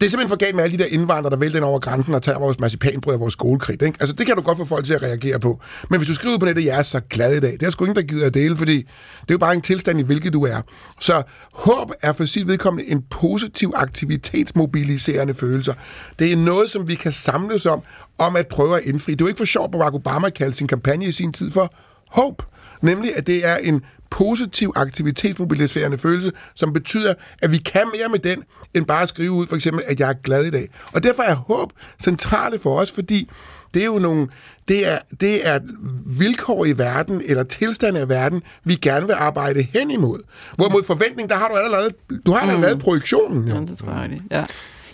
[0.00, 2.14] det er simpelthen for galt med alle de der indvandrere, der vælter ind over grænsen
[2.14, 3.82] og tager vores marcipanbrød og vores skolekridt.
[3.82, 3.96] Ikke?
[4.00, 5.60] Altså, det kan du godt få folk til at reagere på.
[5.90, 7.84] Men hvis du skriver på nettet, jeg er så glad i dag, det er sgu
[7.84, 10.44] ingen, der gider at dele, fordi det er jo bare en tilstand i, hvilket du
[10.44, 10.60] er.
[11.00, 15.74] Så håb er for sit vedkommende en positiv aktivitetsmobiliserende følelse.
[16.18, 17.82] Det er noget, som vi kan samles om,
[18.18, 19.12] om at prøve at indfri.
[19.12, 21.74] Det er jo ikke for sjovt, Barack Obama kaldte sin kampagne i sin tid for
[22.10, 22.42] håb.
[22.86, 28.18] Nemlig, at det er en positiv aktivitetsmobiliserende følelse, som betyder, at vi kan mere med
[28.18, 28.42] den,
[28.74, 30.68] end bare at skrive ud, for eksempel, at jeg er glad i dag.
[30.92, 31.72] Og derfor er håb
[32.04, 33.30] centrale for os, fordi
[33.74, 34.28] det er jo nogle,
[34.68, 35.60] det er, det er
[36.06, 40.20] vilkår i verden, eller tilstande af verden, vi gerne vil arbejde hen imod.
[40.56, 41.90] Hvorimod forventning, der har du allerede,
[42.26, 43.48] du har allerede lavet projektionen.
[43.48, 43.60] Ja, Jo.
[43.60, 44.22] det tror jeg rigtigt.
[44.30, 44.44] Ja.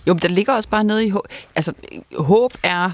[0.07, 1.27] Jo, men der ligger også bare noget i håb.
[1.55, 1.73] Altså,
[2.19, 2.91] håb er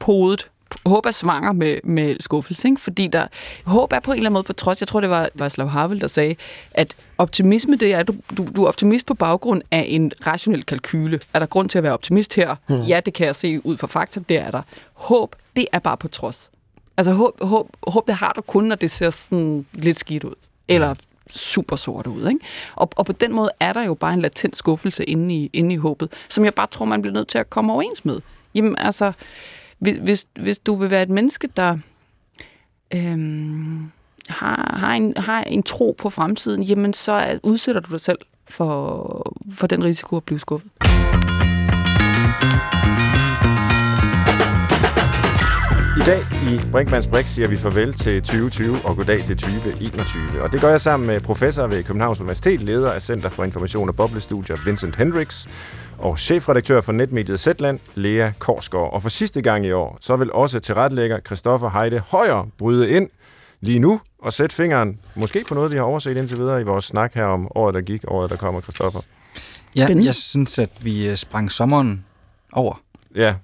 [0.00, 0.48] podet.
[0.86, 2.80] Håb er svanger med, med skuffelse, ikke?
[2.80, 3.26] fordi der,
[3.64, 4.80] håb er på en eller anden måde på trods.
[4.80, 6.36] Jeg tror, det var Václav Havel, der sagde,
[6.74, 10.64] at optimisme, det er, at du, du, du er optimist på baggrund af en rationel
[10.64, 11.20] kalkyle.
[11.34, 12.56] Er der grund til at være optimist her?
[12.66, 12.82] Hmm.
[12.82, 14.62] Ja, det kan jeg se ud fra fakta, det er der.
[14.92, 16.50] Håb, det er bare på trods.
[16.96, 20.34] Altså håb, håb, håb det har du kun, når det ser sådan lidt skidt ud.
[20.68, 20.94] Eller
[21.30, 22.28] super sort ud.
[22.28, 22.40] Ikke?
[22.74, 25.74] Og, og på den måde er der jo bare en latent skuffelse inde i, inde
[25.74, 28.20] i håbet, som jeg bare tror, man bliver nødt til at komme overens med.
[28.54, 29.12] Jamen altså,
[29.78, 31.78] hvis, hvis, hvis du vil være et menneske, der
[32.94, 33.90] øhm,
[34.28, 38.18] har, har, en, har en tro på fremtiden, jamen så udsætter du dig selv
[38.48, 40.70] for, for den risiko at blive skuffet.
[45.98, 46.20] I dag
[46.50, 50.42] i Brinkmanns Brix siger vi farvel til 2020 og goddag til 2021.
[50.42, 53.88] Og det gør jeg sammen med professor ved Københavns Universitet, leder af Center for Information
[53.88, 55.48] og Boblestudier, Vincent Hendricks,
[55.98, 58.92] og chefredaktør for netmediet Zetland, Lea Korsgaard.
[58.92, 63.08] Og for sidste gang i år, så vil også tilrettelægger Christoffer Heide Højer bryde ind
[63.60, 66.84] lige nu og sætte fingeren måske på noget, vi har overset indtil videre i vores
[66.84, 69.00] snak her om året, der gik, året, der kommer, Christoffer.
[69.76, 72.04] Ja, jeg synes, at vi øh, sprang sommeren
[72.52, 72.80] over.
[73.14, 73.34] Ja,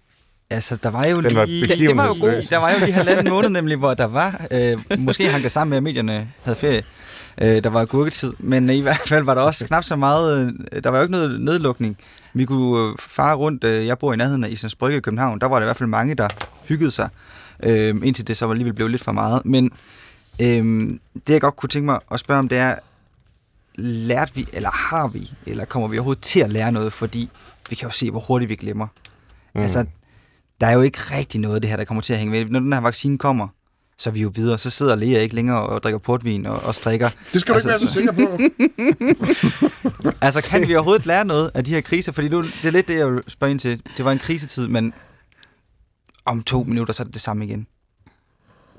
[0.51, 1.67] Altså, der var jo den var lige...
[1.89, 2.43] det var jo god.
[2.51, 4.47] Der var jo lige halvanden måned nemlig, hvor der var...
[4.51, 6.83] Øh, måske hang det sammen med, at medierne havde ferie.
[7.41, 8.33] Øh, der var gurketid.
[8.39, 10.55] Men i hvert fald var der også knap så meget...
[10.73, 11.99] Øh, der var jo ikke noget nedlukning.
[12.35, 13.65] Vi kunne øh, fare rundt...
[13.65, 15.41] Øh, jeg bor i nærheden af Islands Brygge i København.
[15.41, 16.29] Der var der i hvert fald mange, der
[16.69, 17.09] hyggede sig.
[17.63, 19.47] Øh, indtil det så alligevel blev lidt for meget.
[19.47, 19.71] Men
[20.41, 20.89] øh,
[21.27, 22.75] det, jeg godt kunne tænke mig at spørge om, det er...
[23.79, 26.93] Lærte vi, eller har vi, eller kommer vi overhovedet til at lære noget?
[26.93, 27.31] Fordi
[27.71, 28.87] vi kan jo se, hvor hurtigt vi glemmer.
[29.55, 29.61] Mm.
[29.61, 29.87] Altså,
[30.61, 32.51] der er jo ikke rigtig noget af det her, der kommer til at hænge ved.
[32.51, 33.49] Når den her vaccine kommer,
[33.99, 34.59] så er vi jo videre.
[34.59, 37.11] Så sidder Lea ikke længere og drikker portvin og, og strikker.
[37.33, 38.39] Det skal du ikke være så sikker på.
[40.23, 42.13] Altså, kan vi overhovedet lære noget af de her kriser?
[42.13, 43.83] Fordi nu, det er lidt det, jeg vil spørge ind til.
[43.97, 44.95] Det var en krisetid, men
[46.25, 47.67] om to minutter, så er det det samme igen.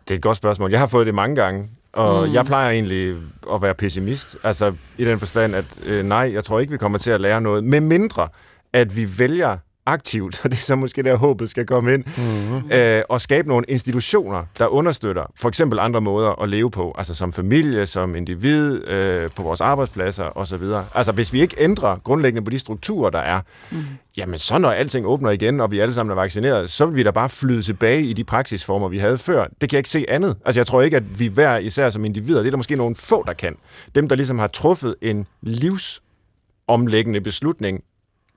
[0.07, 0.71] Det er et godt spørgsmål.
[0.71, 2.33] Jeg har fået det mange gange, og mm.
[2.33, 3.15] jeg plejer egentlig
[3.53, 4.37] at være pessimist.
[4.43, 7.41] Altså i den forstand, at øh, nej, jeg tror ikke, vi kommer til at lære
[7.41, 7.63] noget.
[7.63, 8.27] Med mindre,
[8.73, 12.71] at vi vælger aktivt, og det er så måske der håbet skal komme ind, mm-hmm.
[12.71, 17.15] øh, og skabe nogle institutioner, der understøtter for eksempel andre måder at leve på, altså
[17.15, 20.63] som familie, som individ, øh, på vores arbejdspladser osv.
[20.95, 23.77] Altså hvis vi ikke ændrer grundlæggende på de strukturer, der er, mm.
[24.17, 27.03] jamen så når alting åbner igen, og vi alle sammen er vaccineret, så vil vi
[27.03, 29.43] da bare flyde tilbage i de praksisformer, vi havde før.
[29.61, 30.37] Det kan jeg ikke se andet.
[30.45, 32.95] Altså jeg tror ikke, at vi hver især som individer, det er der måske nogle
[32.95, 33.55] få, der kan.
[33.95, 37.81] Dem, der ligesom har truffet en livsomlæggende beslutning,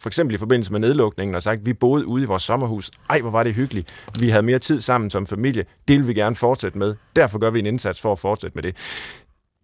[0.01, 2.91] for eksempel i forbindelse med nedlukningen, og sagt, vi boede ude i vores sommerhus.
[3.11, 3.91] Ej, hvor var det hyggeligt.
[4.21, 5.65] Vi havde mere tid sammen som familie.
[5.89, 6.95] Det vil vi gerne fortsætte med.
[7.17, 8.77] Derfor gør vi en indsats for at fortsætte med det.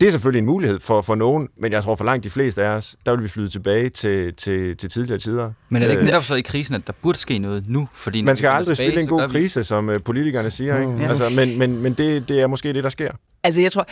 [0.01, 2.65] Det er selvfølgelig en mulighed for, for nogen, men jeg tror for langt de fleste
[2.65, 5.53] af os, der vil vi flyde tilbage til, til, til tidligere tider.
[5.69, 7.89] Men er det ikke Øh, netop så i krisen, at der burde ske noget nu?
[7.93, 10.81] Fordi Man skal aldrig tilbage, spille en god krise, som øh, politikerne siger.
[10.81, 10.93] Ikke?
[10.93, 11.09] Ja.
[11.09, 13.13] Altså, men men, men det, det er måske det, der sker.
[13.45, 13.87] Altså, jeg tror,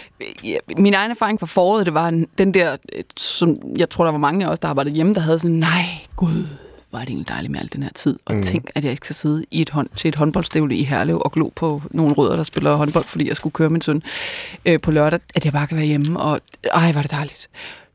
[0.45, 4.05] ja, min egen erfaring fra foråret, det var en- den der, øh, som jeg tror,
[4.05, 5.85] der var mange af os, der arbejdede hjemme, der havde sådan, nej,
[6.17, 6.47] gud,
[6.91, 8.19] hvor er det egentlig dejligt med al den her tid.
[8.25, 8.43] Og mm.
[8.43, 11.33] tænk, at jeg ikke skal sidde i et hånd, til et håndboldstævle i Herlev og
[11.33, 14.03] glo på nogle rødder, der spiller håndbold, fordi jeg skulle køre min søn
[14.67, 15.21] øh, på lørdag.
[15.35, 16.41] At jeg bare kan være hjemme, og
[16.75, 17.49] ej, var det dejligt.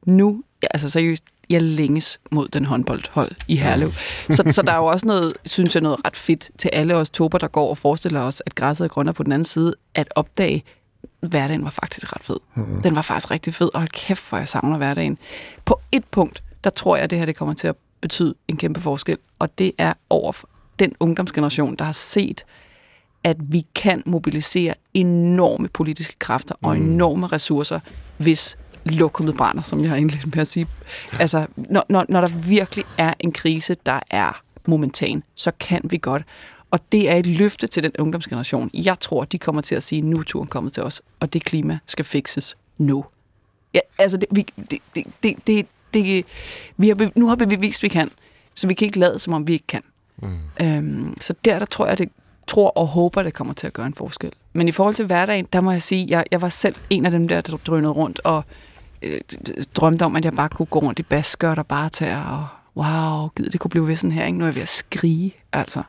[0.05, 0.43] Nu,
[0.73, 3.91] altså seriøst, jeg længes mod den håndboldhold i Herlev.
[4.29, 7.09] Så, så der er jo også noget, synes jeg, noget ret fedt til alle os
[7.09, 10.07] tober, der går og forestiller os, at græsset er grønnere på den anden side, at
[10.15, 10.63] opdage,
[11.19, 12.37] hverdagen var faktisk ret fed.
[12.55, 12.81] Mm.
[12.81, 15.17] Den var faktisk rigtig fed, og hold kæft, hvor jeg savner hverdagen.
[15.65, 18.57] På et punkt, der tror jeg, at det her det kommer til at betyde en
[18.57, 20.31] kæmpe forskel, og det er over
[20.79, 22.45] den ungdomsgeneration, der har set,
[23.23, 26.83] at vi kan mobilisere enorme politiske kræfter og mm.
[26.83, 27.79] enorme ressourcer,
[28.17, 30.67] hvis lokummet brænder, som jeg har indledt med at sige.
[31.19, 35.97] Altså, når, når, når der virkelig er en krise, der er momentan, så kan vi
[35.97, 36.23] godt.
[36.71, 38.69] Og det er et løfte til den ungdomsgeneration.
[38.73, 41.43] Jeg tror, de kommer til at sige, nu er turen kommet til os, og det
[41.43, 43.05] klima skal fikses nu.
[43.73, 46.25] Ja, altså, det, vi, det, det, det, det, det,
[46.77, 48.11] vi har, nu har vi bevist, at vi kan,
[48.53, 49.83] så vi kan ikke lade, som om vi ikke kan.
[50.17, 50.37] Mm.
[50.61, 52.09] Øhm, så der, der tror jeg, det
[52.47, 54.31] tror og håber, det kommer til at gøre en forskel.
[54.53, 57.11] Men i forhold til hverdagen, der må jeg sige, jeg, jeg var selv en af
[57.11, 58.43] dem der, der drønede rundt og
[59.01, 59.21] øh,
[59.75, 63.27] drømte om, at jeg bare kunne gå rundt i baskørt og bare tage og wow,
[63.27, 64.37] gid det kunne blive ved sådan her, ikke?
[64.37, 65.83] Nu er jeg ved at skrige, altså.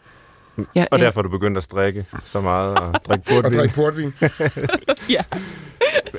[0.75, 1.05] Ja, og ja.
[1.05, 3.45] derfor er du begyndt at strikke så meget og drikke portvin.
[3.45, 4.13] og drikke portvin.
[5.17, 5.23] ja.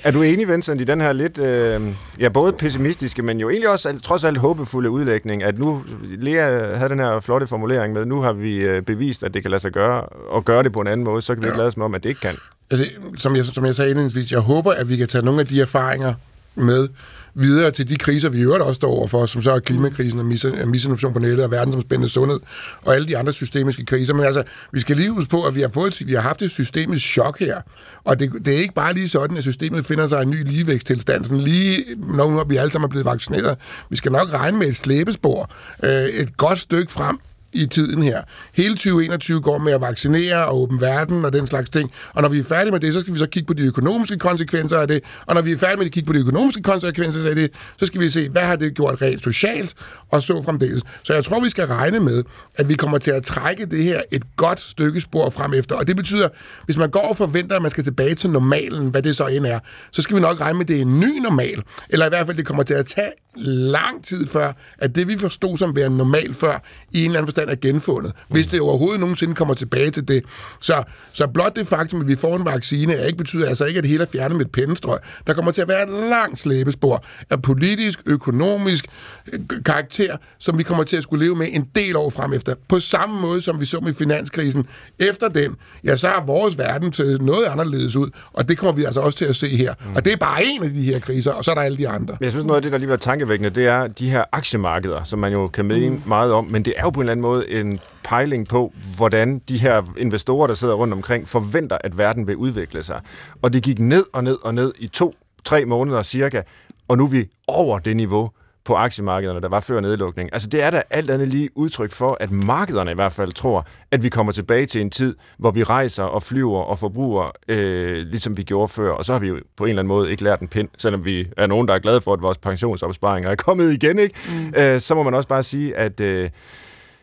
[0.04, 1.82] Er du enig, Vincent, i den her lidt, øh,
[2.20, 6.90] ja, både pessimistiske, men jo egentlig også trods alt håbefulde udlægning, at nu, Lea havde
[6.90, 9.72] den her flotte formulering med, nu har vi øh, bevist, at det kan lade sig
[9.72, 11.52] gøre, og gøre det på en anden måde, så kan vi ja.
[11.52, 12.36] ikke lade som om, at det ikke kan.
[12.72, 12.86] Altså,
[13.18, 15.62] som, jeg, som jeg sagde indledningsvis, jeg håber, at vi kan tage nogle af de
[15.62, 16.14] erfaringer
[16.56, 16.88] med,
[17.34, 20.26] videre til de kriser, vi i øvrigt også står overfor, som så er klimakrisen og
[20.26, 22.40] misinformation på nettet og verdensomspændende sundhed
[22.82, 24.14] og alle de andre systemiske kriser.
[24.14, 26.52] Men altså, vi skal lige huske på, at vi har, fået, vi har haft et
[26.52, 27.62] systemisk chok her.
[28.04, 31.26] Og det, det er ikke bare lige sådan, at systemet finder sig en ny ligevæksttilstand,
[31.26, 33.58] sådan lige når vi alle sammen er blevet vaccineret.
[33.90, 35.52] Vi skal nok regne med et slæbespor
[35.84, 37.20] øh, et godt stykke frem
[37.54, 38.22] i tiden her.
[38.54, 41.92] Hele 2021 går med at vaccinere og åbne verden og den slags ting.
[42.14, 44.18] Og når vi er færdige med det, så skal vi så kigge på de økonomiske
[44.18, 45.04] konsekvenser af det.
[45.26, 47.86] Og når vi er færdige med at kigge på de økonomiske konsekvenser af det, så
[47.86, 49.74] skal vi se, hvad har det gjort rent socialt,
[50.10, 50.84] og så fremdeles.
[51.04, 52.24] Så jeg tror, vi skal regne med,
[52.56, 55.76] at vi kommer til at trække det her et godt stykke spor frem efter.
[55.76, 56.30] Og det betyder,
[56.66, 59.46] hvis man går og forventer, at man skal tilbage til normalen, hvad det så end
[59.46, 59.60] er,
[59.92, 61.64] så skal vi nok regne med, at det er en ny normal.
[61.90, 65.18] Eller i hvert fald, det kommer til at tage lang tid før, at det vi
[65.18, 68.12] forstod som værende normalt før, i en eller anden forstand er genfundet.
[68.30, 70.24] Hvis det overhovedet nogensinde kommer tilbage til det.
[70.60, 73.78] Så, så blot det faktum, at vi får en vaccine, er ikke betyder altså ikke,
[73.78, 75.00] at det hele er fjernet med et pennestrøg.
[75.28, 78.86] Der kommer til at være et langt slæbespor af politisk, økonomisk
[79.34, 82.56] øh, karakter, som vi kommer til at skulle leve med en del år frem efter.
[82.70, 84.68] På samme måde, som vi så med finanskrisen.
[85.00, 88.84] Efter den, ja, så har vores verden til noget anderledes ud, og det kommer vi
[88.84, 89.74] altså også til at se her.
[89.86, 89.96] Mm.
[89.96, 91.90] Og det er bare en af de her kriser, og så er der alle de
[91.90, 92.18] andre.
[92.22, 95.20] Jeg synes, noget af det, der lige var tankevækkende, det er de her aktiemarkeder, som
[95.20, 96.02] man jo kan mene mm.
[96.06, 99.40] meget om, men det er jo på en eller anden måde en pejling på, hvordan
[99.40, 103.02] de her investorer, der sidder rundt omkring, forventer, at verden vil udvikle sig.
[103.42, 106.42] Og det gik ned og ned og ned i to-tre måneder cirka,
[106.88, 108.32] og nu er vi over det niveau,
[108.70, 110.30] på aktiemarkederne, der var før nedlukning.
[110.34, 113.68] Altså det er da alt andet lige udtryk for, at markederne i hvert fald tror,
[113.92, 118.08] at vi kommer tilbage til en tid, hvor vi rejser og flyver og forbruger, øh,
[118.08, 118.92] ligesom vi gjorde før.
[118.92, 121.06] Og så har vi jo på en eller anden måde ikke lært en pind, selvom
[121.06, 124.00] vi er nogen, der er glade for, at vores pensionsopsparinger er kommet igen.
[124.00, 124.16] Ikke?
[124.30, 124.54] Mm.
[124.62, 126.00] Øh, så må man også bare sige, at...
[126.00, 126.30] Øh,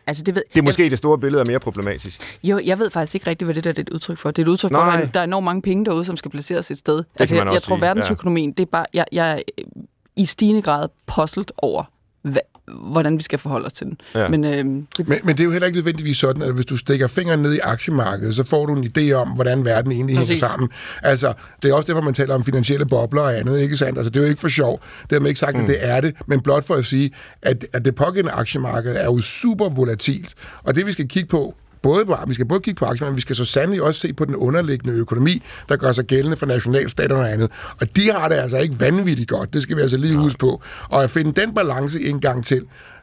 [0.07, 2.39] Altså, det, ved, det er måske jeg, det store billede er mere problematisk.
[2.43, 4.31] Jo, jeg ved faktisk ikke rigtigt, hvad det der er et udtryk for.
[4.31, 4.81] Det er et udtryk Nej.
[4.81, 6.97] for, at der er enormt mange penge derude, som skal placeres et sted.
[6.97, 7.81] Det altså, jeg, jeg tror, sige.
[7.81, 8.53] verdensøkonomien, ja.
[8.53, 8.85] det er bare...
[8.93, 9.43] Jeg, jeg
[10.15, 11.83] i stigende grad puzzlet over,
[12.21, 12.41] hvad,
[12.71, 13.97] hvordan vi skal forholde os til den.
[14.15, 14.27] Ja.
[14.27, 15.07] Men, øh, det...
[15.07, 17.53] Men, men det er jo heller ikke nødvendigvis sådan, at hvis du stikker fingeren ned
[17.53, 20.69] i aktiemarkedet, så får du en idé om, hvordan verden egentlig hænger sammen.
[21.03, 23.97] Altså, det er også derfor, man taler om finansielle bobler og andet, ikke sandt?
[23.97, 24.81] Altså, det er jo ikke for sjov.
[25.01, 25.63] Det har man ikke sagt, mm.
[25.63, 27.11] at det er det, men blot for at sige,
[27.41, 30.33] at, at det pågældende aktiemarked er jo super volatilt.
[30.63, 33.15] Og det, vi skal kigge på, både på, vi skal både kigge på aktier, men
[33.15, 36.45] vi skal så sandelig også se på den underliggende økonomi, der gør sig gældende for
[36.45, 37.51] nationalstaterne og andet.
[37.81, 40.61] Og de har det altså ikke vanvittigt godt, det skal vi altså lige huske på.
[40.89, 42.61] Og at finde den balance en gang til,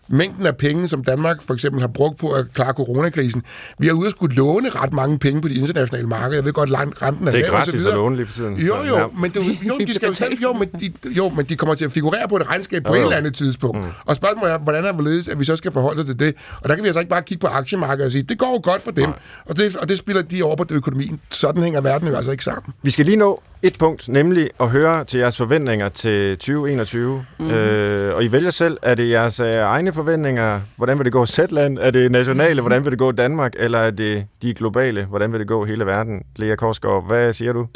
[0.09, 3.43] mængden af penge, som Danmark for eksempel har brugt på at klare coronakrisen.
[3.79, 6.35] Vi har ude skulle låne ret mange penge på de internationale markeder.
[6.35, 8.57] Jeg ved godt, renten er Det er gratis at låne lige for tiden.
[8.57, 11.75] Jo, jo, men, det, jo, de skal jo, jo, men de, jo, men de kommer
[11.75, 13.01] til at figurere på et regnskab på jo, jo.
[13.01, 13.79] et eller andet tidspunkt.
[13.79, 13.85] Mm.
[14.05, 16.35] Og spørgsmålet er, hvordan er det, at vi så skal forholde os til det?
[16.63, 18.71] Og der kan vi altså ikke bare kigge på aktiemarkedet og sige, det går jo
[18.71, 19.11] godt for dem.
[19.47, 21.21] Og det, og det spiller de over på økonomien.
[21.31, 22.75] Sådan hænger verden jo altså ikke sammen.
[22.83, 27.25] Vi skal lige nå et punkt, nemlig at høre til jeres forventninger til 2021.
[27.39, 27.51] Mm.
[27.51, 30.61] Øh, og I vælger selv, er det jeres øh, egne forventninger?
[30.77, 31.79] Hvordan vil det gå Zetland?
[31.81, 32.61] Er det nationale?
[32.61, 33.53] Hvordan vil det gå Danmark?
[33.59, 35.05] Eller er det de globale?
[35.05, 36.23] Hvordan vil det gå hele verden?
[36.37, 37.67] Lea Korsgaard, hvad siger du?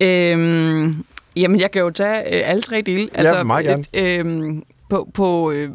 [0.00, 1.04] Øhm,
[1.36, 3.08] jamen, jeg kan jo tage øh, alle tre dele.
[3.14, 3.84] Altså, ja, meget gerne.
[3.92, 4.54] Et, øh,
[4.90, 5.70] på, på, øh,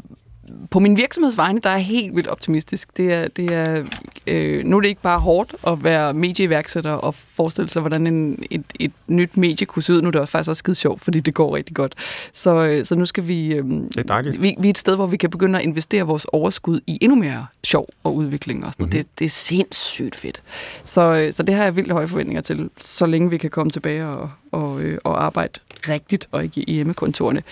[0.70, 2.98] på min virksomhedsvegne, der er jeg helt vildt optimistisk.
[2.98, 3.84] Det er, det er,
[4.28, 8.44] øh, nu er det ikke bare hårdt at være medieværksætter og forestille sig, hvordan en,
[8.52, 10.02] et, et nyt medie kunne se ud.
[10.02, 11.96] Nu er det faktisk også skide sjovt, fordi det går rigtig godt.
[12.34, 13.54] Så, øh, så nu skal vi...
[13.54, 14.42] Øh, Det er dejligt.
[14.42, 17.16] vi, vi er et sted, hvor vi kan begynde at investere vores overskud i endnu
[17.16, 18.66] mere sjov og udvikling.
[18.66, 18.84] Og sådan.
[18.84, 18.98] Mm-hmm.
[18.98, 20.42] det, det er sindssygt fedt.
[20.84, 23.70] Så, øh, så det har jeg vildt høje forventninger til, så længe vi kan komme
[23.72, 27.44] tilbage og, og, øh, og arbejde rigtigt og ikke i hjemmekontorene.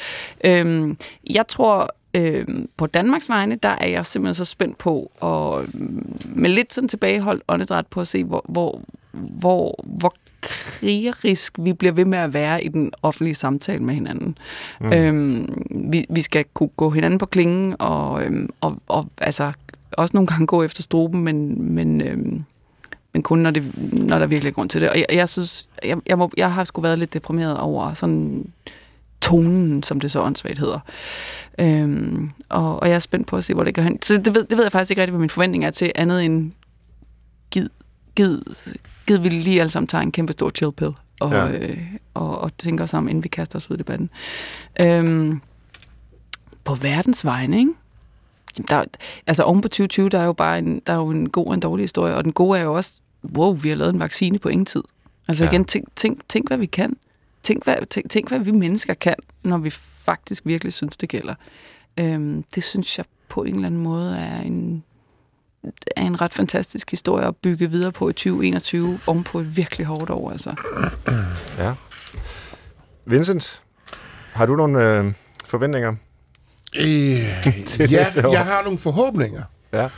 [0.44, 0.98] Øhm,
[1.30, 2.48] jeg tror, øh,
[2.78, 5.66] på Danmarks vegne, der er jeg simpelthen så spændt på, og
[6.26, 8.82] med lidt sådan tilbageholdt åndedræt på at se, hvor, hvor,
[9.12, 14.38] hvor, hvor krigerisk vi bliver ved med at være i den offentlige samtale med hinanden.
[14.80, 14.94] Mm.
[14.94, 19.52] Øhm, vi, vi skal kunne gå hinanden på klingen, og, øhm, og, og altså,
[19.92, 22.44] også nogle gange gå efter struben, men, men, øhm,
[23.14, 24.90] men kun når, det, når der virkelig er grund til det.
[24.90, 28.46] Og jeg, jeg synes, jeg, jeg, må, jeg har sgu været lidt deprimeret over sådan
[29.22, 30.80] tonen, som det så åndssvagt hedder.
[31.60, 34.02] Øhm, og, og jeg er spændt på at se, hvor det går hen.
[34.02, 36.26] Så det ved, det ved jeg faktisk ikke rigtig, hvad min forventning er til, andet
[36.26, 36.52] end
[37.52, 37.68] gid,
[38.16, 38.40] gid,
[39.06, 41.50] gid vi lige alle sammen tager en kæmpe stor chill pill og, Ja.
[41.52, 41.78] øh,
[42.14, 44.10] og, og tænker os om, inden vi kaster os ud i debatten.
[44.82, 45.42] Øhm,
[46.64, 47.72] på verdens vegne, ikke?
[48.58, 48.84] Jamen, Der,
[49.28, 51.54] altså oven på 2020, der er jo bare en, der er jo en god og
[51.54, 52.92] en dårlig historie, og den gode er jo også,
[53.38, 54.84] wow, vi har lavet en vaccine på ingen tid.
[55.28, 55.50] Altså ja.
[55.50, 56.98] igen, tænk, tænk, tænk, hvad vi kan.
[57.44, 59.70] Tænk hvad, tænk, tænk, hvad vi mennesker kan, når vi
[60.04, 61.36] faktisk virkelig synes, det gælder.
[61.98, 64.84] Øhm, det synes jeg på en eller anden måde er en,
[65.96, 69.88] er en ret fantastisk historie at bygge videre på i 2021, oven på et virkelig
[69.88, 70.32] hårdt år.
[70.32, 70.56] Altså.
[71.58, 71.74] Ja.
[73.06, 73.64] Vincent,
[74.34, 75.14] har du nogle øh,
[75.46, 75.96] forventninger?
[76.76, 76.86] Øh,
[77.66, 78.32] Til ja, næste år.
[78.32, 79.44] jeg har nogle forhåbninger.
[79.74, 79.90] Ja.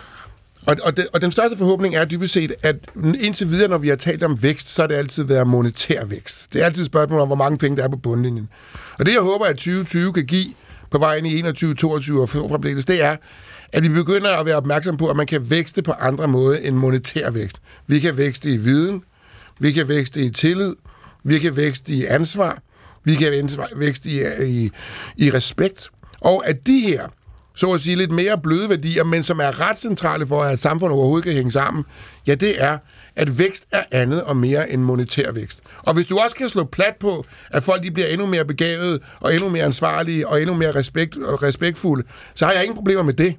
[0.67, 2.75] Og, og, den, og den største forhåbning er dybest set, at
[3.21, 6.53] indtil videre, når vi har talt om vækst, så har det altid været monetær vækst.
[6.53, 8.49] Det er altid et spørgsmål om, hvor mange penge der er på bundlinjen.
[8.99, 10.53] Og det, jeg håber, at 2020 kan give
[10.91, 13.15] på vejen i 21, 22 og fremdeles, det er,
[13.73, 16.75] at vi begynder at være opmærksom på, at man kan vækste på andre måder end
[16.75, 17.57] monetær vækst.
[17.87, 19.03] Vi kan vækste i viden,
[19.59, 20.75] vi kan vækste i tillid,
[21.23, 22.57] vi kan vækste i ansvar,
[23.03, 24.69] vi kan vækste- vækste i, i,
[25.17, 25.89] i respekt.
[26.21, 27.07] Og at de her,
[27.55, 30.97] så at sige, lidt mere bløde værdier, men som er ret centrale for, at samfundet
[30.97, 31.83] overhovedet kan hænge sammen,
[32.27, 32.77] ja, det er,
[33.15, 35.59] at vækst er andet og mere end monetær vækst.
[35.77, 38.99] Og hvis du også kan slå plat på, at folk de bliver endnu mere begavede,
[39.19, 43.03] og endnu mere ansvarlige, og endnu mere respekt, og respektfulde, så har jeg ingen problemer
[43.03, 43.35] med det.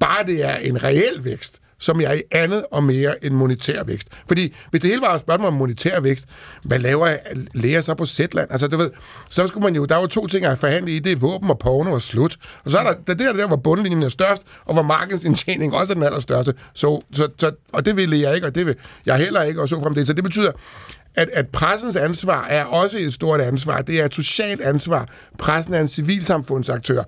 [0.00, 3.84] Bare det er en reel vækst, som jeg er i andet og mere end monetær
[3.84, 4.08] vækst.
[4.26, 6.26] Fordi hvis det hele var et spørgsmål om monetær vækst,
[6.62, 7.16] hvad laver
[7.54, 8.50] læger så på Zetland?
[8.50, 8.90] Altså, du ved,
[9.28, 11.58] så skulle man jo, der var to ting at forhandle i, det er våben og
[11.58, 12.36] porno og slut.
[12.64, 15.92] Og så er der, der, der, der hvor bundlinjen er størst, og hvor markedsindtjening også
[15.92, 16.54] er den allerstørste.
[16.74, 18.74] Så, så, så, og det ville jeg ikke, og det vil
[19.06, 20.52] jeg heller ikke, og så det Så det betyder,
[21.14, 23.82] at, at pressens ansvar er også et stort ansvar.
[23.82, 25.08] Det er et socialt ansvar.
[25.38, 27.02] Pressen er en civilsamfundsaktør.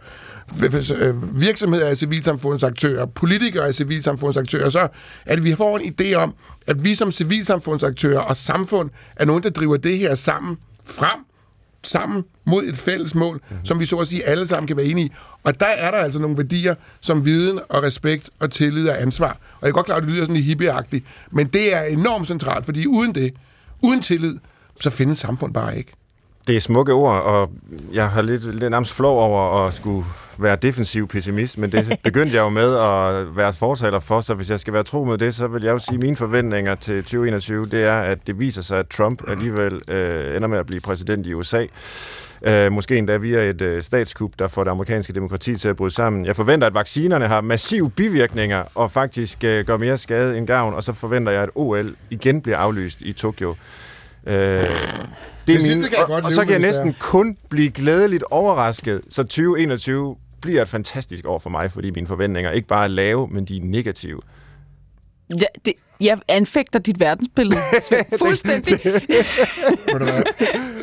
[0.98, 3.06] Øh, Virksomheder er civilsamfundsaktører.
[3.06, 4.68] Politikere er civilsamfundsaktører.
[4.68, 4.88] Så
[5.26, 6.34] at vi får en idé om,
[6.66, 11.18] at vi som civilsamfundsaktører og samfund er nogen, der driver det her sammen frem
[11.82, 13.66] sammen mod et fælles mål, mm-hmm.
[13.66, 15.12] som vi så at sige alle sammen kan være enige i.
[15.44, 19.30] Og der er der altså nogle værdier som viden og respekt og tillid og ansvar.
[19.30, 22.26] Og jeg er godt klar, at det lyder sådan lidt hippieagtigt, men det er enormt
[22.26, 23.34] centralt, fordi uden det,
[23.82, 24.38] uden tillid,
[24.80, 25.92] så findes samfund bare ikke.
[26.46, 27.50] Det er smukke ord, og
[27.92, 30.06] jeg har lidt, lidt nærmest flov over at skulle
[30.38, 34.50] være defensiv pessimist, men det begyndte jeg jo med at være fortaler for, så hvis
[34.50, 37.02] jeg skal være tro med det, så vil jeg jo sige, at mine forventninger til
[37.02, 40.80] 2021, det er, at det viser sig, at Trump alligevel øh, ender med at blive
[40.80, 41.66] præsident i USA.
[42.42, 45.94] Øh, måske endda via et øh, statskup, der får det amerikanske demokrati til at bryde
[45.94, 46.24] sammen.
[46.24, 50.74] Jeg forventer, at vaccinerne har massive bivirkninger og faktisk øh, gør mere skade end gavn,
[50.74, 53.54] og så forventer jeg, at OL igen bliver aflyst i Tokyo.
[54.26, 54.68] Øh, det er
[55.46, 60.16] Det mine, og, godt og så kan jeg næsten kun blive glædeligt overrasket, så 2021
[60.42, 63.56] bliver et fantastisk år for mig, fordi mine forventninger ikke bare er lave, men de
[63.56, 64.20] er negative.
[65.30, 68.78] Ja, det, jeg anfægter dit verdensbillede, Svend, fuldstændig.
[68.84, 70.22] Ved du hvad,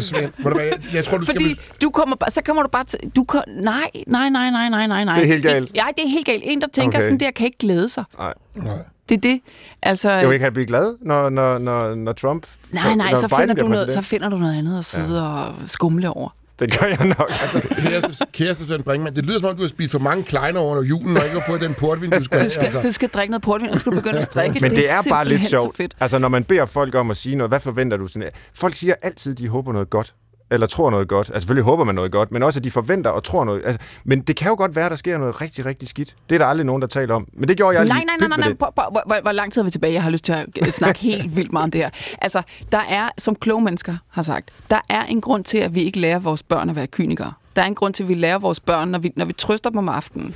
[0.02, 1.36] Svend, ved du hvad, jeg, tror, du skal...
[1.36, 3.00] Fordi du kommer, bare- så kommer du bare til...
[3.16, 5.16] Du kan, nej, nej, nej, nej, nej, nej, nej.
[5.16, 5.72] Det er helt galt.
[5.76, 6.44] Ja, det er helt galt.
[6.46, 7.06] En, der tænker Okay.
[7.06, 8.04] sådan der, kan ikke glæde sig.
[8.20, 8.34] Nej.
[8.56, 8.74] Nej.
[9.10, 9.42] Det er det.
[9.84, 12.48] Altså, Jeg vil ikke have blive glad, når, når, når, når Trump...
[12.72, 15.24] nej, nej, når så finder, du noget, så finder du noget andet at sidde ja.
[15.24, 16.30] og skumle over.
[16.60, 17.30] Det gør jeg nok.
[17.30, 20.60] Altså, kæreste, kæreste Svend Brinkmann, det lyder som om, du har spist for mange kleiner
[20.60, 22.50] over julen, og ikke har fået den portvin, du skal Du have.
[22.50, 22.82] skal, Altså.
[22.82, 24.60] du skal drikke noget portvin, og så skal du begynde at strikke.
[24.60, 25.82] Men det er, bare lidt sjovt.
[26.00, 28.08] Altså, når man beder folk om at sige noget, hvad forventer du?
[28.08, 30.14] Sådan, folk siger altid, de håber noget godt
[30.52, 31.30] eller tror noget godt.
[31.30, 33.62] Altså selvfølgelig håber man noget godt, men også at de forventer og tror noget.
[33.66, 36.16] Altså, men det kan jo godt være, der sker noget rigtig, rigtig skidt.
[36.30, 37.28] Det er der aldrig nogen, der taler om.
[37.34, 38.54] Men det gjorde jeg Nej, lige nej, nej, nej, nej.
[38.58, 39.94] Hvor, hvor, hvor, hvor lang tid er vi tilbage?
[39.94, 41.90] Jeg har lyst til at snakke helt vildt meget om det her.
[42.22, 42.42] Altså,
[42.72, 46.00] der er, som kloge mennesker har sagt, der er en grund til, at vi ikke
[46.00, 47.34] lærer vores børn at være kynikere.
[47.56, 49.70] Der er en grund til, at vi lærer vores børn, når vi, når vi trøster
[49.70, 50.36] dem om aftenen,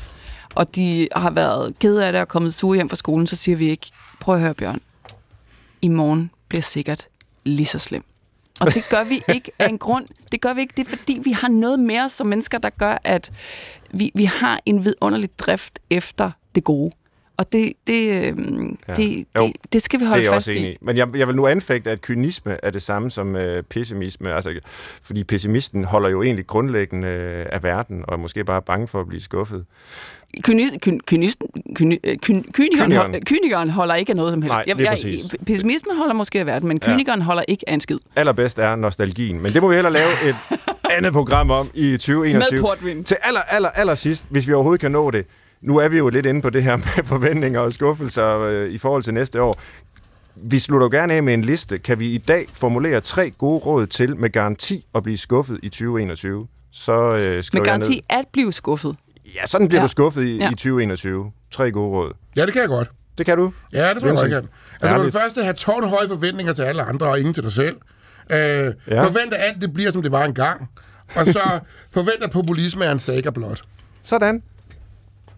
[0.55, 3.55] og de har været kede af det og kommet sure hjem fra skolen, så siger
[3.55, 3.87] vi ikke,
[4.19, 4.79] prøv at høre Bjørn,
[5.81, 7.07] i morgen bliver sikkert
[7.43, 8.03] lige så slem.
[8.61, 10.05] Og det gør vi ikke af en grund.
[10.31, 10.73] Det gør vi ikke.
[10.77, 13.31] Det er fordi, vi har noget mere som mennesker, der gør, at
[13.93, 16.91] vi, vi har en vidunderlig drift efter det gode.
[17.37, 18.93] Og det, det, øhm, Ja.
[18.93, 20.73] det, Jo, det, det skal vi Det holde er jeg fast også enig i.
[20.73, 20.77] i.
[20.81, 24.33] Men jeg, jeg vil nu anfægte, at kynisme er det samme som øh, pessimisme.
[24.33, 24.59] Altså,
[25.01, 29.01] fordi pessimisten holder jo egentlig grundlæggende øh, af verden, og er måske bare bange for
[29.01, 29.65] at blive skuffet.
[30.43, 32.91] Kynis, kyn, kynisten, kyn, øh, kyn, kynikeren, Kynikeren.
[32.91, 34.53] hold, kynikeren holder ikke af noget som helst.
[34.53, 35.21] Nej, lige præcis.
[35.45, 36.91] pessimismen holder måske af verden, men Ja.
[36.91, 37.97] kynikeren holder ikke af en skid.
[38.15, 39.41] Allerbedst er nostalgien.
[39.41, 40.35] Men det må vi hellere lave et
[40.97, 42.51] andet program om i 2021.
[42.61, 43.03] Med portvin.
[43.03, 45.25] Til aller, aller, aller sidst, hvis vi overhovedet kan nå det.
[45.61, 48.77] Nu er vi jo lidt inde på det her med forventninger og skuffelser øh, i
[48.77, 49.53] forhold til næste år.
[50.35, 51.77] Vi slutter jo gerne af med en liste.
[51.77, 55.69] Kan vi i dag formulere tre gode råd til med garanti at blive skuffet i
[55.69, 56.47] 2021?
[56.71, 57.63] Så øh, skriver Med jeg ned.
[57.65, 58.95] garanti at blive skuffet.
[59.25, 59.83] Ja, sådan bliver Ja.
[59.83, 60.47] du skuffet i, Ja.
[60.47, 61.31] i 2021.
[61.51, 62.13] Tre gode råd.
[62.37, 62.91] Ja, det kan jeg godt.
[63.17, 63.53] Det kan du.
[63.73, 64.31] Ja, det tror jeg, Vincent.
[64.31, 64.49] jeg kan.
[64.81, 67.75] Altså for det første, have tårnhøje forventninger til alle andre, og ingen til dig selv.
[68.29, 69.03] Øh, ja.
[69.03, 70.69] Forvent, at alt det bliver, som det var engang.
[71.15, 71.59] Og så
[71.93, 73.61] forvent, at populisme er en saga blot.
[74.01, 74.43] Sådan.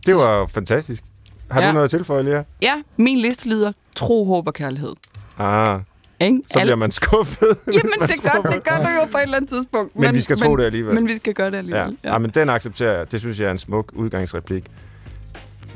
[0.06, 1.04] Det var fantastisk.
[1.52, 1.62] Har.
[1.62, 1.68] Ja.
[1.68, 2.44] du noget at tilføje, Lea?
[2.62, 4.94] Ja, min liste lyder tro, håb og kærlighed.
[5.40, 5.80] Ah,
[6.24, 6.40] Ikke?
[6.52, 7.48] så bliver man skuffet.
[7.68, 10.00] Jamen, man det tror gør, det gør du jo på et eller andet tidspunkt.
[10.00, 10.96] Men vi skal tro det alligevel.
[10.96, 11.58] Men vi skal gøre det Ja.
[11.58, 11.98] alligevel.
[12.04, 12.12] Ja.
[12.12, 13.12] ja, men den accepterer jeg.
[13.12, 14.64] Det synes jeg er en smuk udgangsreplik.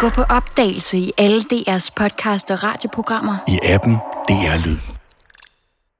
[0.00, 3.36] Gå på opdagelse i alle DR's podcast og radioprogrammer.
[3.48, 3.94] I appen
[4.28, 4.99] DR Lyd.